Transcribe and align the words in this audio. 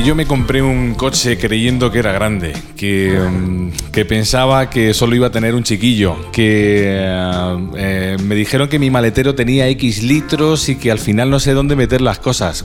Yo 0.00 0.16
me 0.16 0.26
compré 0.26 0.62
un 0.62 0.94
coche 0.94 1.38
creyendo 1.38 1.92
que 1.92 2.00
era 2.00 2.10
grande, 2.10 2.54
que, 2.76 3.16
mm, 3.16 3.70
pensaba 4.08 4.68
que 4.68 4.94
solo 4.94 5.14
iba 5.14 5.28
a 5.28 5.30
tener 5.30 5.54
un 5.54 5.62
chiquillo, 5.62 6.16
que 6.32 6.86
eh, 6.86 7.68
eh, 7.76 8.16
me 8.20 8.34
dijeron 8.34 8.68
que 8.68 8.80
mi 8.80 8.90
maletero 8.90 9.36
tenía 9.36 9.68
X 9.68 10.02
litros 10.02 10.68
y 10.68 10.74
que 10.74 10.90
al 10.90 10.98
final 10.98 11.30
no 11.30 11.38
sé 11.38 11.52
dónde 11.52 11.76
meter 11.76 12.00
las 12.00 12.18
cosas. 12.18 12.64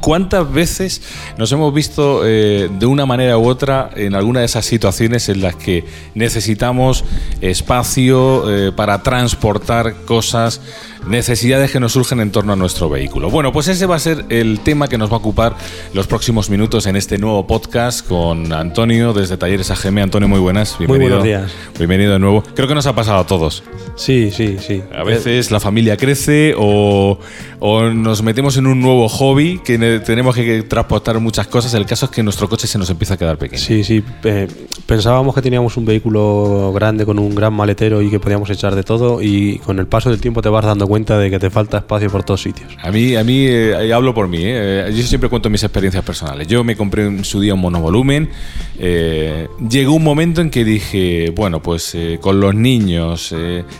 ¿Cuántas 0.00 0.50
veces 0.50 1.02
nos 1.36 1.52
hemos 1.52 1.74
visto 1.74 2.22
eh, 2.24 2.70
de 2.78 2.86
una 2.86 3.04
manera 3.04 3.36
u 3.36 3.46
otra 3.46 3.90
en 3.94 4.14
alguna 4.14 4.40
de 4.40 4.46
esas 4.46 4.64
situaciones 4.64 5.28
en 5.28 5.42
las 5.42 5.56
que 5.56 5.84
necesitamos 6.14 7.04
espacio 7.42 8.72
para 8.74 9.02
transportar 9.02 9.96
cosas, 10.06 10.62
necesidades 11.06 11.70
que 11.70 11.80
nos 11.80 11.92
surgen 11.92 12.20
en 12.20 12.30
torno 12.30 12.52
a 12.52 12.56
nuestro 12.56 12.88
vehículo? 12.88 13.30
Bueno, 13.30 13.52
pues 13.52 13.68
ese 13.68 13.86
va 13.86 13.96
a 13.96 13.98
ser 13.98 14.24
el 14.28 14.60
tema 14.60 14.88
que 14.88 14.98
nos 14.98 15.10
va 15.10 15.14
a 15.14 15.18
ocupar 15.18 15.56
los 15.94 16.06
próximos 16.06 16.50
minutos 16.50 16.86
en 16.86 16.96
este 16.96 17.18
nuevo 17.18 17.46
podcast 17.46 18.06
con 18.06 18.52
Antonio 18.52 19.12
desde 19.12 19.36
Talleres 19.36 19.70
AGM. 19.70 19.98
Antonio, 19.98 20.28
muy 20.28 20.40
buenas. 20.40 20.76
Bienvenido. 20.78 21.18
Muy 21.18 21.22
buenos 21.22 21.24
días. 21.24 21.52
Bienvenido 21.78 22.12
de 22.12 22.18
nuevo. 22.18 22.42
Creo 22.54 22.68
que 22.68 22.74
nos 22.74 22.86
ha 22.86 22.94
pasado 22.94 23.18
a 23.18 23.26
todos. 23.26 23.62
Sí, 23.96 24.30
sí, 24.30 24.58
sí. 24.60 24.82
A 24.94 25.04
veces 25.04 25.50
la 25.50 25.60
familia 25.60 25.96
crece 25.96 26.54
o, 26.56 27.18
o 27.58 27.82
nos 27.82 28.22
metemos 28.22 28.56
en 28.56 28.66
un 28.66 28.80
nuevo 28.80 29.08
hobby 29.08 29.60
que 29.64 29.78
tenemos 30.04 30.34
que 30.34 30.62
transportar 30.62 31.18
muchas 31.20 31.46
cosas. 31.46 31.74
El 31.74 31.86
caso 31.86 32.06
es 32.06 32.12
que 32.12 32.22
nuestro 32.22 32.48
coche 32.48 32.66
se 32.66 32.78
nos 32.78 32.88
empieza 32.90 33.14
a 33.14 33.16
quedar 33.16 33.36
pequeño. 33.36 33.62
Sí, 33.62 33.84
sí. 33.84 34.02
Eh, 34.24 34.48
pensábamos 34.86 35.34
que 35.34 35.42
teníamos 35.42 35.76
un 35.76 35.84
vehículo 35.84 36.72
grande 36.74 37.04
con 37.04 37.18
un 37.18 37.34
gran 37.34 37.52
maletero 37.52 38.02
y 38.02 38.10
que 38.10 38.20
podíamos 38.20 38.48
echar 38.50 38.74
de 38.74 38.82
todo 38.82 39.20
y 39.20 39.58
con 39.58 39.78
el 39.78 39.86
paso 39.86 40.10
del 40.10 40.20
tiempo 40.20 40.42
te 40.42 40.48
vas 40.48 40.64
dando 40.64 40.86
cuenta 40.90 41.20
de 41.20 41.30
que 41.30 41.38
te 41.38 41.50
falta 41.50 41.78
espacio 41.78 42.10
por 42.10 42.24
todos 42.24 42.42
sitios. 42.42 42.76
A 42.82 42.90
mí, 42.90 43.14
a 43.14 43.22
mí 43.22 43.46
eh, 43.46 43.92
hablo 43.94 44.12
por 44.12 44.26
mí. 44.26 44.40
Eh. 44.42 44.90
Yo 44.92 45.04
siempre 45.04 45.30
cuento 45.30 45.48
mis 45.48 45.62
experiencias 45.62 46.04
personales. 46.04 46.48
Yo 46.48 46.64
me 46.64 46.74
compré 46.74 47.06
en 47.06 47.24
su 47.24 47.40
día 47.40 47.54
un 47.54 47.60
monovolumen. 47.60 48.28
Eh, 48.76 49.46
llegó 49.68 49.92
un 49.92 50.02
momento 50.02 50.40
en 50.40 50.50
que 50.50 50.64
dije, 50.64 51.32
bueno, 51.36 51.62
pues 51.62 51.96
con 52.20 52.40
los 52.40 52.56
niños, 52.56 53.32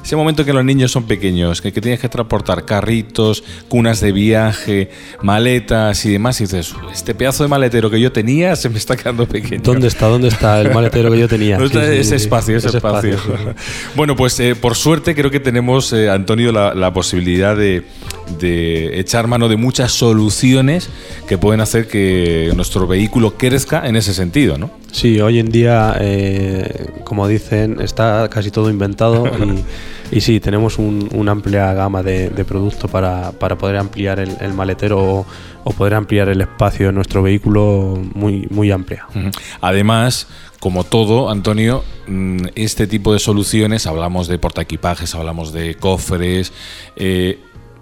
ese 0.05 0.15
momento 0.15 0.45
que 0.45 0.53
los 0.53 0.65
niños 0.65 0.93
son 0.93 1.03
pequeños, 1.09 1.61
que, 1.61 1.73
que 1.73 1.81
tienes 1.81 1.99
que 1.99 2.09
transportar 2.09 2.65
carritos, 2.65 3.43
cunas 3.67 4.01
de 4.01 4.13
viaje, 4.13 4.91
maletas 5.21 6.05
y 6.05 6.13
demás, 6.13 6.41
y 6.41 6.45
dices, 6.45 6.77
este 6.93 7.17
pedazo 7.17 7.43
de 7.43 7.49
maletero 7.49 7.91
que 7.91 8.01
yo 8.01 8.13
tenía 8.13 8.55
se 8.55 8.69
me 8.69 8.79
está 8.79 8.97
quedando 8.97 9.27
pequeño. 9.27 9.63
¿Dónde 9.65 9.89
está? 9.89 10.07
¿Dónde 10.07 10.29
está 10.29 10.61
el 10.61 10.71
maletero 10.75 11.11
que 11.11 11.19
yo 11.19 11.27
tenía? 11.27 11.57
ese 11.57 12.15
espacio, 12.15 12.57
ese, 12.57 12.69
espacio. 12.69 13.17
bueno, 13.97 14.15
pues 14.15 14.41
por 14.61 14.77
suerte 14.77 15.17
creo 15.17 15.33
que 15.33 15.41
tenemos, 15.41 15.93
Antonio, 15.93 16.53
la 16.53 16.93
posibilidad 17.01 17.57
de, 17.57 17.83
de 18.39 19.01
echar 19.01 19.27
mano 19.27 19.49
de 19.49 19.57
muchas 19.57 19.93
soluciones 19.93 20.89
que 21.29 21.39
pueden 21.39 21.61
hacer 21.61 21.89
que 21.89 22.53
nuestro 22.55 22.87
vehículo 22.87 23.37
crezca 23.37 23.87
en 23.87 23.97
ese 23.97 24.15
sentido, 24.15 24.59
¿no? 24.59 24.71
Sí, 24.93 25.21
hoy 25.21 25.39
en 25.39 25.51
día, 25.51 25.97
eh, 26.01 26.87
como 27.05 27.29
dicen, 27.29 27.81
está 27.81 28.29
casi 28.29 28.51
todo 28.51 28.71
inventado 28.71 29.25
y, 30.11 30.21
sí, 30.21 30.41
tenemos 30.41 30.79
una 30.79 31.33
amplia 31.33 31.73
gama 31.73 32.03
de, 32.03 32.31
productos 32.45 32.91
para, 32.91 33.33
poder 33.33 33.77
ampliar 33.77 34.19
el, 34.19 34.53
maletero 34.55 35.27
o, 35.65 35.73
poder 35.73 35.95
ampliar 35.95 36.29
el 36.29 36.41
espacio 36.41 36.87
de 36.87 36.93
nuestro 36.93 37.23
vehículo 37.23 38.01
muy, 38.15 38.47
muy 38.51 38.71
amplia. 38.73 39.07
Además, 39.61 40.27
como 40.59 40.85
todo, 40.85 41.31
Antonio, 41.31 41.85
mm, 42.07 42.47
este 42.55 42.87
tipo 42.87 43.13
de 43.13 43.19
soluciones, 43.19 43.87
hablamos 43.87 44.29
de 44.29 44.39
portaequipajes, 44.39 45.15
hablamos 45.15 45.53
de 45.53 45.77
cofres, 45.77 46.53
eh, 46.97 47.39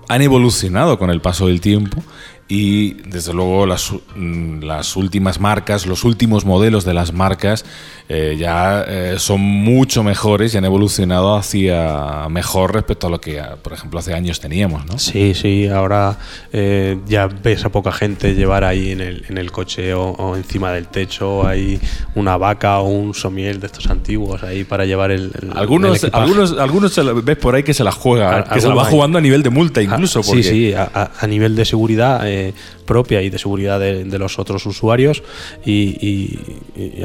han 0.09 0.23
evolucionado 0.23 0.99
con 0.99 1.11
el 1.11 1.21
paso 1.21 1.47
del 1.47 1.61
tiempo 1.61 2.03
y 2.49 2.95
desde 3.07 3.35
luego 3.35 3.67
las, 3.67 3.93
mm, 4.17 4.63
las, 4.63 4.97
últimas 4.97 5.39
marcas, 5.39 5.87
los 5.87 6.05
últimos 6.05 6.47
modelos 6.47 6.87
de 6.87 6.95
las 6.95 7.13
marcas 7.13 7.67
eh, 8.09 8.37
ya 8.39 8.85
eh, 8.89 9.17
son 9.19 9.43
mucho 9.43 10.03
mejores 10.03 10.55
y 10.55 10.57
han 10.57 10.65
evolucionado 10.65 11.37
hacia 11.37 12.27
mejor 12.31 12.73
respecto 12.73 13.09
a 13.09 13.11
lo 13.11 13.21
que, 13.21 13.43
por 13.63 13.75
ejemplo, 13.75 13.99
hace 13.99 14.15
años 14.15 14.41
teníamos, 14.41 14.87
¿no? 14.87 14.99
Sí, 14.99 15.35
sí, 15.35 15.69
ahora 15.69 16.17
eh, 16.51 16.99
ya 17.07 17.27
ves 17.27 17.67
a 17.67 17.69
poca 17.69 17.93
gente 17.93 18.35
llevar 18.35 18.65
ahí 18.65 18.93
en 18.93 19.03
el, 19.03 19.27
en 19.29 19.37
el 19.37 19.53
coche 19.53 19.93
o, 19.93 20.35
encima 20.35 20.73
del 20.73 20.89
techo, 20.89 21.47
hay 21.47 21.79
una 22.15 22.39
vaca 22.39 22.79
o 22.79 22.89
un 22.89 23.13
somiel 23.13 23.61
de 23.61 23.67
estos 23.67 23.89
antiguos 23.89 24.43
ahí 24.43 24.65
para 24.65 24.87
llevar 24.87 25.11
el... 25.11 25.33
algunos, 25.55 26.03
algunos, 26.13 26.59
algunos 26.59 27.25
ves 27.25 27.37
por 27.37 27.55
ahí 27.55 27.63
que 27.63 27.75
se 27.75 27.85
la 27.85 27.93
juega, 27.93 28.45
que 28.45 28.61
se 28.63 28.69
la 28.69 28.75
va 28.75 28.87
jugando 28.87 29.19
a 29.19 29.21
nivel 29.21 29.43
de 29.43 29.51
multa 29.51 29.83
incluso. 29.83 30.23
Sí, 30.23 30.43
sí, 30.43 30.73
a, 30.73 31.11
a 31.21 31.27
nivel 31.27 31.55
de 31.55 31.67
seguridad 31.67 32.27
eh, 32.39 32.53
propia 32.89 33.23
y 33.23 33.29
de 33.29 33.39
seguridad 33.39 33.79
de, 33.79 34.19
los 34.19 34.39
otros 34.41 34.67
usuarios 34.67 35.23
y, 35.65 36.41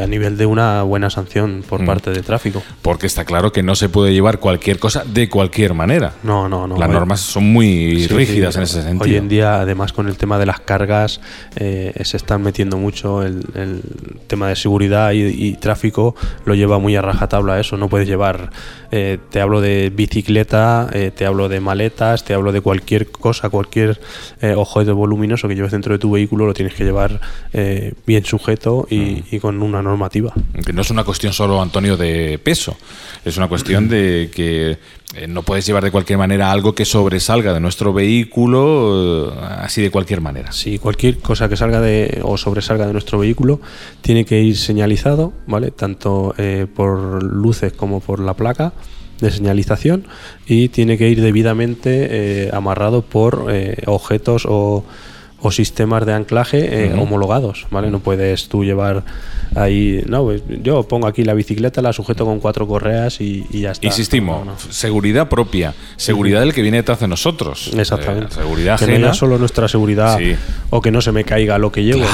a 0.02 0.08
nivel 0.08 0.38
de 0.38 0.46
una 0.46 0.82
buena 0.84 1.10
sanción 1.10 1.64
por 1.68 1.82
mm. 1.82 1.86
parte 1.86 2.12
de 2.12 2.24
tráfico. 2.24 2.64
Porque 2.82 3.06
está 3.06 3.26
claro 3.26 3.52
que 3.52 3.62
no 3.62 3.76
se 3.76 3.90
puede 3.90 4.14
llevar 4.14 4.40
cualquier 4.40 4.80
cosa 4.80 5.04
de 5.06 5.30
cualquier 5.30 5.74
manera. 5.74 6.14
No, 6.24 6.48
no, 6.48 6.66
no. 6.66 6.78
Las 6.78 6.90
normas 6.90 7.20
son 7.20 7.52
muy 7.52 8.08
rígidas 8.08 8.56
en 8.56 8.64
ese 8.64 8.82
sentido. 8.82 9.04
Hoy 9.04 9.18
en 9.18 9.28
día, 9.28 9.60
además, 9.60 9.92
con 9.92 10.08
el 10.08 10.16
tema 10.16 10.40
de 10.40 10.46
las 10.46 10.62
cargas, 10.62 11.20
eh, 11.58 11.94
se 12.04 12.18
están 12.18 12.42
metiendo 12.42 12.78
mucho 12.78 13.24
el, 13.24 13.44
tema 14.28 14.48
de 14.48 14.56
seguridad 14.56 15.12
y, 15.12 15.54
tráfico, 15.58 16.16
lo 16.46 16.56
lleva 16.56 16.80
muy 16.80 16.96
a 16.96 17.02
rajatabla 17.02 17.60
eso. 17.60 17.76
No 17.76 17.90
puedes 17.90 18.08
llevar, 18.08 18.52
eh, 18.92 19.18
te 19.30 19.42
hablo 19.42 19.60
de 19.60 19.92
bicicleta, 19.94 20.88
eh, 20.94 21.12
te 21.14 21.26
hablo 21.26 21.50
de 21.50 21.60
maletas, 21.60 22.24
te 22.24 22.34
hablo 22.34 22.52
de 22.52 22.62
cualquier 22.62 23.12
cosa, 23.12 23.50
cualquier 23.50 24.00
objeto 24.56 24.96
voluminoso 24.96 25.48
que 25.48 25.56
lleves 25.56 25.73
dentro 25.74 25.94
de 25.94 26.00
tu 26.00 26.12
vehículo 26.12 26.46
lo 26.46 26.54
tienes 26.54 26.74
que 26.74 26.86
llevar 26.86 27.20
eh, 27.52 27.94
bien 28.06 28.24
sujeto 28.24 28.88
mm. 28.90 28.96
y, 29.32 29.40
con 29.40 29.62
una 29.62 29.82
normativa. 29.82 30.34
Que 30.66 30.72
no 30.72 30.82
es 30.82 30.90
una 30.90 31.04
cuestión 31.04 31.34
solo, 31.34 31.62
Antonio, 31.62 31.98
de 31.98 32.40
peso, 32.42 32.78
es 33.26 33.36
una 33.38 33.50
cuestión 33.50 33.90
de 33.90 34.32
que 34.34 34.78
eh, 35.16 35.28
no 35.28 35.44
puedes 35.44 35.66
llevar 35.66 35.84
de 35.84 35.92
cualquier 35.92 36.18
manera 36.18 36.52
algo 36.52 36.74
que 36.74 36.86
sobresalga 36.86 37.54
de 37.54 37.60
nuestro 37.60 37.92
vehículo, 37.92 39.34
eh, 39.34 39.40
así 39.60 39.82
de 39.82 39.92
cualquier 39.92 40.22
manera. 40.22 40.52
Sí, 40.52 40.80
cualquier 40.80 41.18
cosa 41.20 41.50
que 41.50 41.58
salga 41.58 41.82
de 41.82 42.22
o 42.24 42.38
sobresalga 42.38 42.88
de 42.88 42.94
nuestro 42.94 43.20
vehículo 43.20 43.60
tiene 44.02 44.24
que 44.24 44.42
ir 44.42 44.56
señalizado, 44.58 45.34
¿vale? 45.48 45.72
Tanto 45.72 46.34
por 46.76 47.24
luces 47.24 47.74
como 47.74 48.00
por 48.00 48.20
la 48.20 48.36
placa 48.36 48.74
de 49.20 49.32
señalización 49.32 50.06
y 50.48 50.70
tiene 50.70 50.98
que 50.98 51.10
ir 51.10 51.22
debidamente 51.22 52.50
amarrado 52.54 53.02
por 53.02 53.48
objetos 53.86 54.46
o 54.48 54.84
o 55.44 55.52
sistemas 55.52 56.06
de 56.06 56.14
anclaje 56.14 56.86
eh, 56.86 56.94
homologados, 56.94 57.68
¿vale? 57.70 57.92
No 57.92 58.00
puedes 58.00 58.48
tú 58.48 58.64
llevar 58.64 59.04
ahí, 59.56 60.02
no, 60.08 60.24
pues, 60.24 60.42
yo 60.64 60.84
pongo 60.84 61.06
aquí 61.06 61.26
la 61.26 61.34
bicicleta, 61.34 61.82
la 61.82 61.92
sujeto 61.92 62.26
con 62.26 62.40
cuatro 62.40 62.66
correas 62.66 63.20
y, 63.20 63.46
ya 63.52 63.72
está. 63.72 63.86
Insistimos, 63.86 64.48
seguridad 64.70 65.28
propia, 65.28 65.74
seguridad 65.98 66.40
del 66.40 66.54
que 66.54 66.62
viene 66.62 66.78
detrás 66.78 67.02
de 67.02 67.10
nosotros. 67.10 67.72
Exactamente. 67.78 68.34
Eh, 68.34 68.38
seguridad 68.38 68.80
que 68.80 68.98
no 68.98 69.14
solo 69.14 69.38
nuestra 69.38 69.68
seguridad 69.68 70.18
o 70.70 70.82
que 70.82 70.92
no 70.92 71.02
se 71.02 71.12
me 71.12 71.26
caiga 71.26 71.58
lo 71.58 71.74
que 71.74 71.84
llevo, 71.84 72.06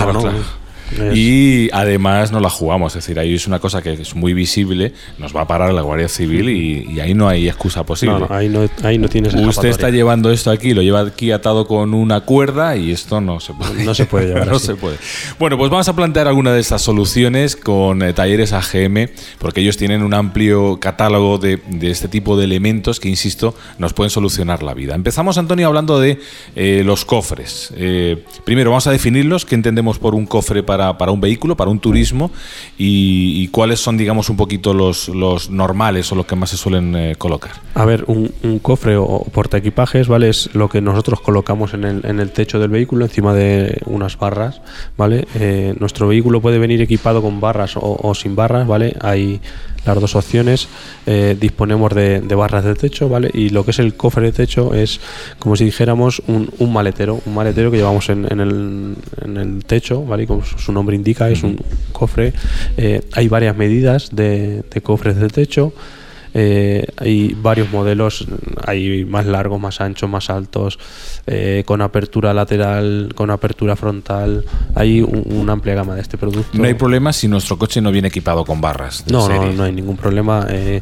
y 1.13 1.69
además 1.71 2.31
no 2.31 2.39
la 2.39 2.49
jugamos, 2.49 2.95
es 2.95 3.03
decir, 3.03 3.19
ahí 3.19 3.35
es 3.35 3.47
una 3.47 3.59
cosa 3.59 3.81
que 3.81 3.93
es 3.93 4.15
muy 4.15 4.33
visible, 4.33 4.93
nos 5.17 5.35
va 5.35 5.41
a 5.41 5.47
parar 5.47 5.73
la 5.73 5.81
Guardia 5.81 6.07
Civil 6.07 6.49
y, 6.49 6.99
ahí 6.99 7.13
no 7.13 7.29
hay 7.29 7.47
excusa 7.47 7.85
posible. 7.85 8.25
ahí 8.29 8.49
no, 8.49 8.67
ahí 8.83 8.97
no 8.97 9.07
tienes 9.07 9.33
Usted 9.33 9.69
está 9.69 9.89
llevando 9.89 10.31
esto 10.31 10.51
aquí, 10.51 10.73
lo 10.73 10.81
lleva 10.81 11.01
aquí 11.01 11.31
atado 11.31 11.65
con 11.65 11.93
una 11.93 12.21
cuerda 12.21 12.75
y 12.75 12.91
esto 12.91 13.21
no 13.21 13.39
se 13.39 13.53
puede. 13.53 13.83
No 13.83 13.93
se 13.93 14.05
puede 14.05 14.27
llevar. 14.27 14.47
no 14.51 14.59
se 14.59 14.75
puede. 14.75 14.97
Bueno, 15.37 15.57
pues 15.57 15.69
vamos 15.69 15.87
a 15.87 15.95
plantear 15.95 16.27
alguna 16.27 16.53
de 16.53 16.59
estas 16.59 16.81
soluciones 16.81 17.55
con 17.55 18.01
eh, 18.01 18.13
talleres 18.13 18.53
AGM, 18.53 19.09
porque 19.39 19.61
ellos 19.61 19.77
tienen 19.77 20.03
un 20.03 20.13
amplio 20.13 20.79
catálogo 20.79 21.37
de, 21.37 21.59
este 21.81 22.07
tipo 22.07 22.37
de 22.37 22.45
elementos 22.45 22.99
que, 22.99 23.09
insisto, 23.09 23.55
nos 23.77 23.93
pueden 23.93 24.09
solucionar 24.09 24.63
la 24.63 24.73
vida. 24.73 24.95
Empezamos, 24.95 25.37
Antonio, 25.37 25.67
hablando 25.67 25.99
de 25.99 26.19
eh, 26.55 26.83
los 26.85 27.05
cofres. 27.05 27.73
Eh, 27.75 28.23
primero, 28.43 28.69
vamos 28.71 28.87
a 28.87 28.91
definirlos, 28.91 29.45
qué 29.45 29.55
entendemos 29.55 29.99
por 29.99 30.15
un 30.15 30.25
cofre 30.25 30.63
para 30.63 30.78
para, 30.97 31.11
un 31.11 31.21
vehículo, 31.21 31.55
para 31.55 31.69
un 31.69 31.79
turismo, 31.79 32.31
y, 32.77 33.47
cuáles 33.49 33.79
son, 33.79 33.97
digamos, 33.97 34.29
un 34.29 34.37
poquito 34.37 34.73
los, 34.73 35.09
los, 35.09 35.49
normales 35.49 36.11
o 36.11 36.15
los 36.15 36.25
que 36.25 36.35
más 36.35 36.49
se 36.49 36.57
suelen 36.57 36.95
eh, 36.95 37.15
colocar. 37.17 37.51
A 37.75 37.85
ver, 37.85 38.05
un, 38.07 38.59
cofre 38.61 38.97
o 38.97 39.25
porta 39.31 39.57
equipajes, 39.57 40.07
¿vale? 40.07 40.29
Es 40.29 40.49
lo 40.53 40.69
que 40.69 40.81
nosotros 40.81 41.21
colocamos 41.21 41.73
en 41.73 41.83
el, 41.83 42.05
en 42.05 42.19
el 42.19 42.31
techo 42.31 42.59
del 42.59 42.69
vehículo, 42.69 43.05
encima 43.05 43.33
de 43.33 43.81
unas 43.85 44.17
barras, 44.17 44.61
¿vale? 44.97 45.27
Eh, 45.35 45.75
nuestro 45.79 46.07
vehículo 46.07 46.41
puede 46.41 46.59
venir 46.59 46.81
equipado 46.81 47.21
con 47.21 47.39
barras 47.39 47.77
o, 47.77 47.99
o 48.01 48.15
sin 48.15 48.35
barras, 48.35 48.67
¿vale? 48.67 48.95
Hay 49.01 49.41
las 49.95 50.01
dos 50.01 50.15
opciones. 50.15 50.67
Eh, 51.05 51.35
disponemos 51.39 51.93
de, 51.93 52.21
barras 52.35 52.63
de 52.63 52.75
techo, 52.75 53.09
¿vale? 53.09 53.29
Y 53.33 53.49
lo 53.49 53.65
que 53.65 53.71
es 53.71 53.79
el 53.79 53.95
cofre 53.95 54.27
de 54.27 54.31
techo 54.31 54.73
es 54.73 54.99
como 55.39 55.55
si 55.55 55.65
dijéramos 55.65 56.21
un, 56.27 56.73
maletero, 56.73 57.21
un 57.25 57.33
maletero 57.33 57.71
que 57.71 57.77
llevamos 57.77 58.09
en, 58.09 58.25
el, 58.25 59.63
techo, 59.65 60.03
¿vale? 60.03 60.25
como 60.25 60.43
su 60.43 60.71
nombre 60.71 60.95
indica, 60.95 61.29
es 61.29 61.43
un 61.43 61.59
cofre. 61.91 62.33
Eh, 62.77 63.01
hay 63.13 63.27
varias 63.27 63.55
medidas 63.55 64.09
de, 64.11 64.63
cofres 64.83 65.17
de 65.17 65.27
techo. 65.27 65.73
Eh, 66.33 66.85
hay 66.97 67.35
varios 67.41 67.71
modelos, 67.71 68.27
hay 68.65 69.05
más 69.05 69.25
largos, 69.25 69.59
más 69.59 69.81
anchos, 69.81 70.09
más 70.09 70.29
altos, 70.29 70.77
eh, 71.27 71.63
con 71.65 71.81
apertura 71.81 72.33
lateral, 72.33 73.11
con 73.15 73.31
apertura 73.31 73.75
frontal. 73.75 74.45
Hay 74.75 75.01
un- 75.01 75.23
una 75.31 75.53
amplia 75.53 75.75
gama 75.75 75.95
de 75.95 76.01
este 76.01 76.17
producto. 76.17 76.57
No 76.57 76.65
hay 76.65 76.73
problema 76.75 77.13
si 77.13 77.27
nuestro 77.27 77.57
coche 77.57 77.81
no 77.81 77.91
viene 77.91 78.07
equipado 78.09 78.45
con 78.45 78.61
barras. 78.61 79.05
de 79.05 79.11
No, 79.13 79.27
no, 79.27 79.35
serie. 79.39 79.53
no 79.55 79.63
hay 79.63 79.71
ningún 79.71 79.97
problema. 79.97 80.45
Eh, 80.49 80.81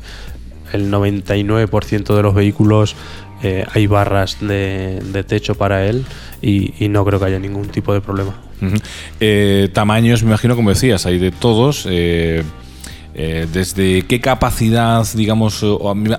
el 0.74 0.90
99% 0.92 2.16
de 2.16 2.24
los 2.24 2.34
vehículos 2.36 2.96
eh, 3.44 3.66
hay 3.74 3.88
barras 3.88 4.38
de, 4.42 5.00
de 5.14 5.24
techo 5.24 5.56
para 5.56 5.86
él 5.88 6.04
y, 6.42 6.74
y 6.84 6.90
no 6.90 7.06
creo 7.06 7.20
que 7.20 7.26
haya 7.26 7.40
ningún 7.40 7.68
tipo 7.70 7.94
de 7.94 8.02
problema. 8.02 8.36
Eh, 9.20 9.70
tamaños, 9.74 10.24
me 10.24 10.30
imagino, 10.30 10.56
como 10.56 10.70
decías, 10.70 11.06
hay 11.06 11.20
de 11.20 11.32
todos. 11.32 11.86
eh, 11.90 12.44
eh, 13.20 13.48
desde 13.52 14.04
qué 14.04 14.20
capacidad, 14.22 15.04
digamos, 15.16 15.66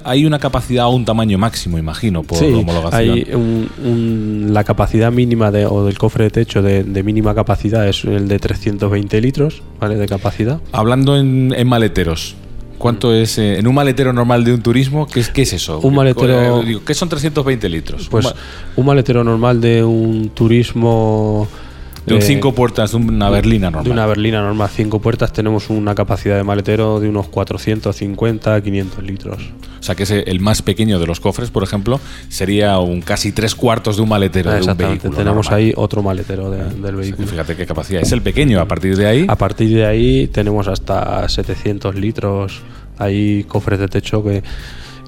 hay 0.04 0.26
una 0.26 0.40
capacidad 0.40 0.86
o 0.86 0.90
un 0.90 1.04
tamaño 1.04 1.38
máximo, 1.38 1.78
imagino, 1.78 2.24
por 2.24 2.38
sí, 2.38 2.46
homologación. 2.46 3.00
hay 3.14 3.28
un- 3.34 3.70
un- 3.84 4.46
la 4.52 4.64
capacidad 4.64 5.12
mínima 5.12 5.52
de, 5.52 5.64
o 5.66 5.84
del 5.84 5.96
cofre 5.96 6.24
de 6.24 6.30
techo 6.30 6.60
de, 6.60 6.82
de 6.82 7.02
mínima 7.04 7.34
capacidad 7.36 7.86
es 7.88 8.04
el 8.04 8.26
de 8.26 8.38
320 8.40 9.20
litros 9.20 9.62
¿vale? 9.80 9.94
de 9.94 10.06
capacidad. 10.08 10.60
Hablando 10.72 11.16
en, 11.16 11.54
en 11.56 11.68
maleteros, 11.68 12.34
¿cuánto 12.78 13.14
es 13.14 13.38
eh, 13.38 13.58
en 13.60 13.68
un 13.68 13.76
maletero 13.76 14.12
normal 14.12 14.42
de 14.42 14.54
un 14.54 14.62
turismo? 14.62 15.06
¿Qué 15.06 15.20
es, 15.20 15.28
qué 15.30 15.42
es 15.42 15.52
eso? 15.52 15.78
Un 15.78 15.94
maletero- 15.94 16.62
Eh, 16.66 16.80
¿Qué 16.84 16.94
son 16.94 17.08
320 17.08 17.68
litros? 17.68 18.08
Pues 18.10 18.26
Un 18.26 18.32
ma- 18.32 18.36
un 18.74 18.86
maletero 18.86 19.22
normal 19.22 19.60
de 19.60 19.84
un 19.84 20.30
turismo... 20.30 21.46
de 22.08 22.14
un 22.14 22.20
eh, 22.22 22.25
cinco 22.25 22.52
puertas, 22.55 22.90
de 22.93 22.96
una 22.99 23.31
berlina 23.31 23.66
normal. 23.70 23.84
De 23.84 23.90
una 23.90 24.06
berlina 24.06 24.40
normal, 24.43 24.69
cinco 24.75 25.00
puertas, 25.00 25.32
tenemos 25.32 25.70
una 25.70 25.94
capacidad 25.94 26.37
de 26.37 26.44
maletero 26.44 26.99
de 27.00 27.08
unos 27.08 27.28
450, 27.28 28.60
500 28.62 29.02
litros. 29.05 29.43
O 29.78 29.82
sea, 29.82 29.94
que 29.94 30.02
es 30.02 30.10
el 30.10 30.40
más 30.40 30.62
pequeño 30.62 30.99
de 30.99 31.06
los 31.06 31.20
cofres, 31.20 31.50
por 31.50 31.62
ejemplo, 31.62 32.00
sería 32.28 32.78
un 32.78 33.00
casi 33.00 33.32
tres 33.32 33.55
cuartos 33.55 33.96
de 33.96 34.02
un 34.02 34.08
maletero 34.08 34.50
de 34.50 34.56
un 34.56 34.62
Exactamente, 34.62 35.05
vehículo. 35.05 35.16
tenemos 35.25 35.46
normal. 35.46 35.60
ahí 35.60 35.72
otro 35.76 36.02
maletero 36.02 36.50
de- 36.50 36.58
del 36.58 36.66
O 36.69 36.72
sea, 36.75 36.90
que 36.90 36.96
vehículo. 36.96 37.28
fíjate 37.28 37.56
qué 37.56 37.66
capacidad. 37.66 38.02
Es 38.02 38.12
el 38.12 38.22
pequeño, 38.22 38.61
a 38.61 38.66
partir 38.66 38.96
de 38.96 39.06
ahí. 39.06 39.25
A 39.28 39.37
partir 39.37 39.69
de 39.75 39.87
ahí 39.87 40.26
tenemos 40.28 40.66
hasta 40.69 41.28
700 41.28 41.94
litros. 41.94 42.62
Hay 42.99 43.44
cofres 43.44 43.78
de 43.78 43.87
techo 43.88 44.25
que, 44.25 44.43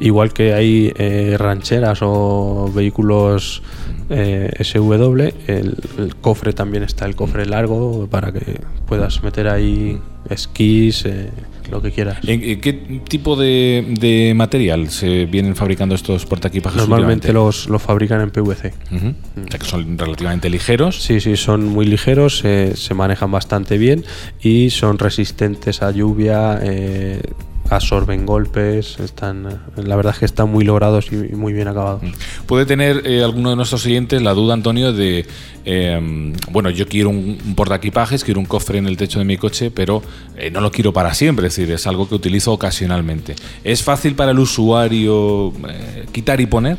igual 0.00 0.32
que 0.32 0.54
hay 0.54 0.92
eh, 0.96 1.36
rancheras 1.38 2.00
o 2.02 2.70
vehículos 2.74 3.62
eh, 4.08 4.50
SW, 4.60 5.20
el, 5.46 5.76
el 5.98 6.16
cofre 6.20 6.52
también 6.52 6.82
está 6.82 7.06
el 7.06 7.14
cofre 7.14 7.46
largo 7.46 8.08
para 8.10 8.32
que 8.32 8.60
puedas 8.86 9.22
meter 9.22 9.48
ahí 9.48 9.98
esquís, 10.28 11.04
eh, 11.04 11.30
lo 11.70 11.80
que 11.80 11.92
quieras. 11.92 12.18
¿En, 12.26 12.60
qué 12.60 12.72
tipo 13.08 13.36
de, 13.36 13.94
de 13.98 14.32
material 14.34 14.90
se 14.90 15.26
vienen 15.26 15.54
fabricando 15.54 15.94
estos 15.94 16.26
portaequipajes? 16.26 16.78
Normalmente 16.88 17.32
los, 17.32 17.68
los 17.68 17.80
fabrican 17.80 18.20
en 18.20 18.30
PVC. 18.30 18.74
Ujú. 18.90 19.14
O 19.46 19.50
sea, 19.50 19.58
que 19.58 19.66
son 19.66 19.96
relativamente 19.96 20.50
ligeros. 20.50 21.00
Sí, 21.02 21.20
sí, 21.20 21.36
son 21.36 21.64
muy 21.66 21.86
ligeros, 21.86 22.42
eh, 22.44 22.72
se 22.74 22.94
manejan 22.94 23.30
bastante 23.30 23.78
bien 23.78 24.04
y 24.42 24.70
son 24.70 24.98
resistentes 24.98 25.82
a 25.82 25.90
lluvia, 25.92 26.58
eh, 26.62 27.22
absorben 27.70 28.26
golpes, 28.26 28.98
están, 28.98 29.60
la 29.76 29.96
verdad 29.96 30.12
es 30.12 30.18
que 30.18 30.24
están 30.24 30.50
muy 30.50 30.64
logrados 30.64 31.10
y 31.12 31.34
muy 31.34 31.52
bien 31.52 31.68
acabados. 31.68 32.02
Puede 32.46 32.66
tener 32.66 33.06
eh, 33.06 33.22
alguno 33.22 33.50
de 33.50 33.56
nuestros 33.56 33.86
oyentes 33.86 34.20
la 34.22 34.34
duda, 34.34 34.54
Antonio, 34.54 34.92
de, 34.92 35.24
eh, 35.64 36.32
bueno, 36.50 36.70
yo 36.70 36.86
quiero 36.86 37.10
un, 37.10 37.38
un 37.44 37.54
portaequipajes, 37.54 38.24
quiero 38.24 38.40
un 38.40 38.46
cofre 38.46 38.78
en 38.78 38.86
el 38.86 38.96
techo 38.96 39.20
de 39.20 39.24
mi 39.24 39.36
coche, 39.36 39.70
pero 39.70 40.02
eh, 40.36 40.50
no 40.50 40.60
lo 40.60 40.70
quiero 40.70 40.92
para 40.92 41.14
siempre, 41.14 41.46
es 41.46 41.56
decir, 41.56 41.72
es 41.72 41.86
algo 41.86 42.08
que 42.08 42.16
utilizo 42.16 42.52
ocasionalmente. 42.52 43.36
¿Es 43.62 43.82
fácil 43.82 44.14
para 44.14 44.32
el 44.32 44.38
usuario 44.38 45.52
eh, 45.68 46.06
quitar 46.12 46.40
y 46.40 46.46
poner? 46.46 46.76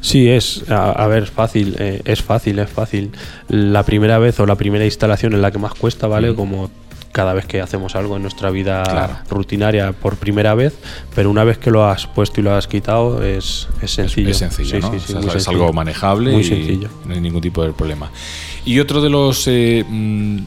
Sí, 0.00 0.28
es, 0.28 0.70
a, 0.70 0.92
a 0.92 1.06
ver, 1.08 1.26
fácil, 1.26 1.74
es 1.78 2.22
fácil, 2.22 2.60
es 2.60 2.70
fácil. 2.70 3.10
La 3.48 3.82
primera 3.82 4.18
vez 4.18 4.38
o 4.38 4.46
la 4.46 4.54
primera 4.54 4.84
instalación 4.84 5.32
es 5.34 5.40
la 5.40 5.50
que 5.50 5.58
más 5.58 5.74
cuesta, 5.74 6.06
¿vale? 6.06 6.36
Como 6.36 6.70
cada 7.12 7.32
vez 7.34 7.46
que 7.46 7.60
hacemos 7.60 7.94
algo 7.96 8.16
en 8.16 8.22
nuestra 8.22 8.50
vida 8.50 8.82
Claro. 8.84 9.16
rutinaria 9.30 9.92
por 9.92 10.16
primera 10.16 10.54
vez, 10.54 10.74
pero 11.14 11.30
una 11.30 11.44
vez 11.44 11.58
que 11.58 11.70
lo 11.70 11.84
has 11.84 12.06
puesto 12.06 12.40
y 12.40 12.44
lo 12.44 12.54
has 12.54 12.66
quitado 12.68 13.22
es, 13.24 13.68
es 13.82 13.90
sencillo. 13.92 14.30
Es 14.30 14.38
sencillo, 14.38 14.76
Sí, 14.76 14.80
¿no? 14.80 14.90
sí, 14.90 14.96
O 14.96 15.00
sí, 15.00 15.06
sea, 15.12 15.20
es 15.20 15.32
sencillo. 15.32 15.50
algo 15.50 15.72
manejable 15.72 16.32
Muy 16.32 16.42
y 16.42 16.44
sencillo. 16.44 16.88
no 17.06 17.14
hay 17.14 17.20
ningún 17.20 17.40
tipo 17.40 17.62
de 17.64 17.72
problema. 17.72 18.10
Y 18.64 18.78
otro 18.80 19.00
de 19.00 19.08
los 19.10 19.44
eh, 19.48 19.84
mm, 19.88 20.38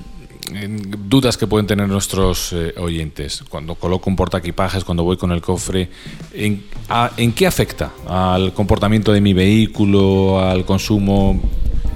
dudas 1.07 1.37
que 1.37 1.47
pueden 1.47 1.65
tener 1.65 1.87
nuestros 1.87 2.51
eh, 2.53 2.73
oyentes 2.77 3.43
cuando 3.49 3.75
coloco 3.75 4.09
un 4.09 4.15
portaequipajes, 4.15 4.83
cuando 4.83 5.03
voy 5.03 5.17
con 5.17 5.31
el 5.31 5.41
cofre, 5.41 5.89
¿en, 6.33 6.63
a- 6.89 7.11
¿en 7.17 7.31
qué 7.31 7.47
afecta 7.47 7.91
al 8.07 8.53
comportamiento 8.53 9.11
de 9.13 9.21
mi 9.21 9.33
vehículo, 9.33 10.39
al 10.39 10.65
consumo? 10.65 11.41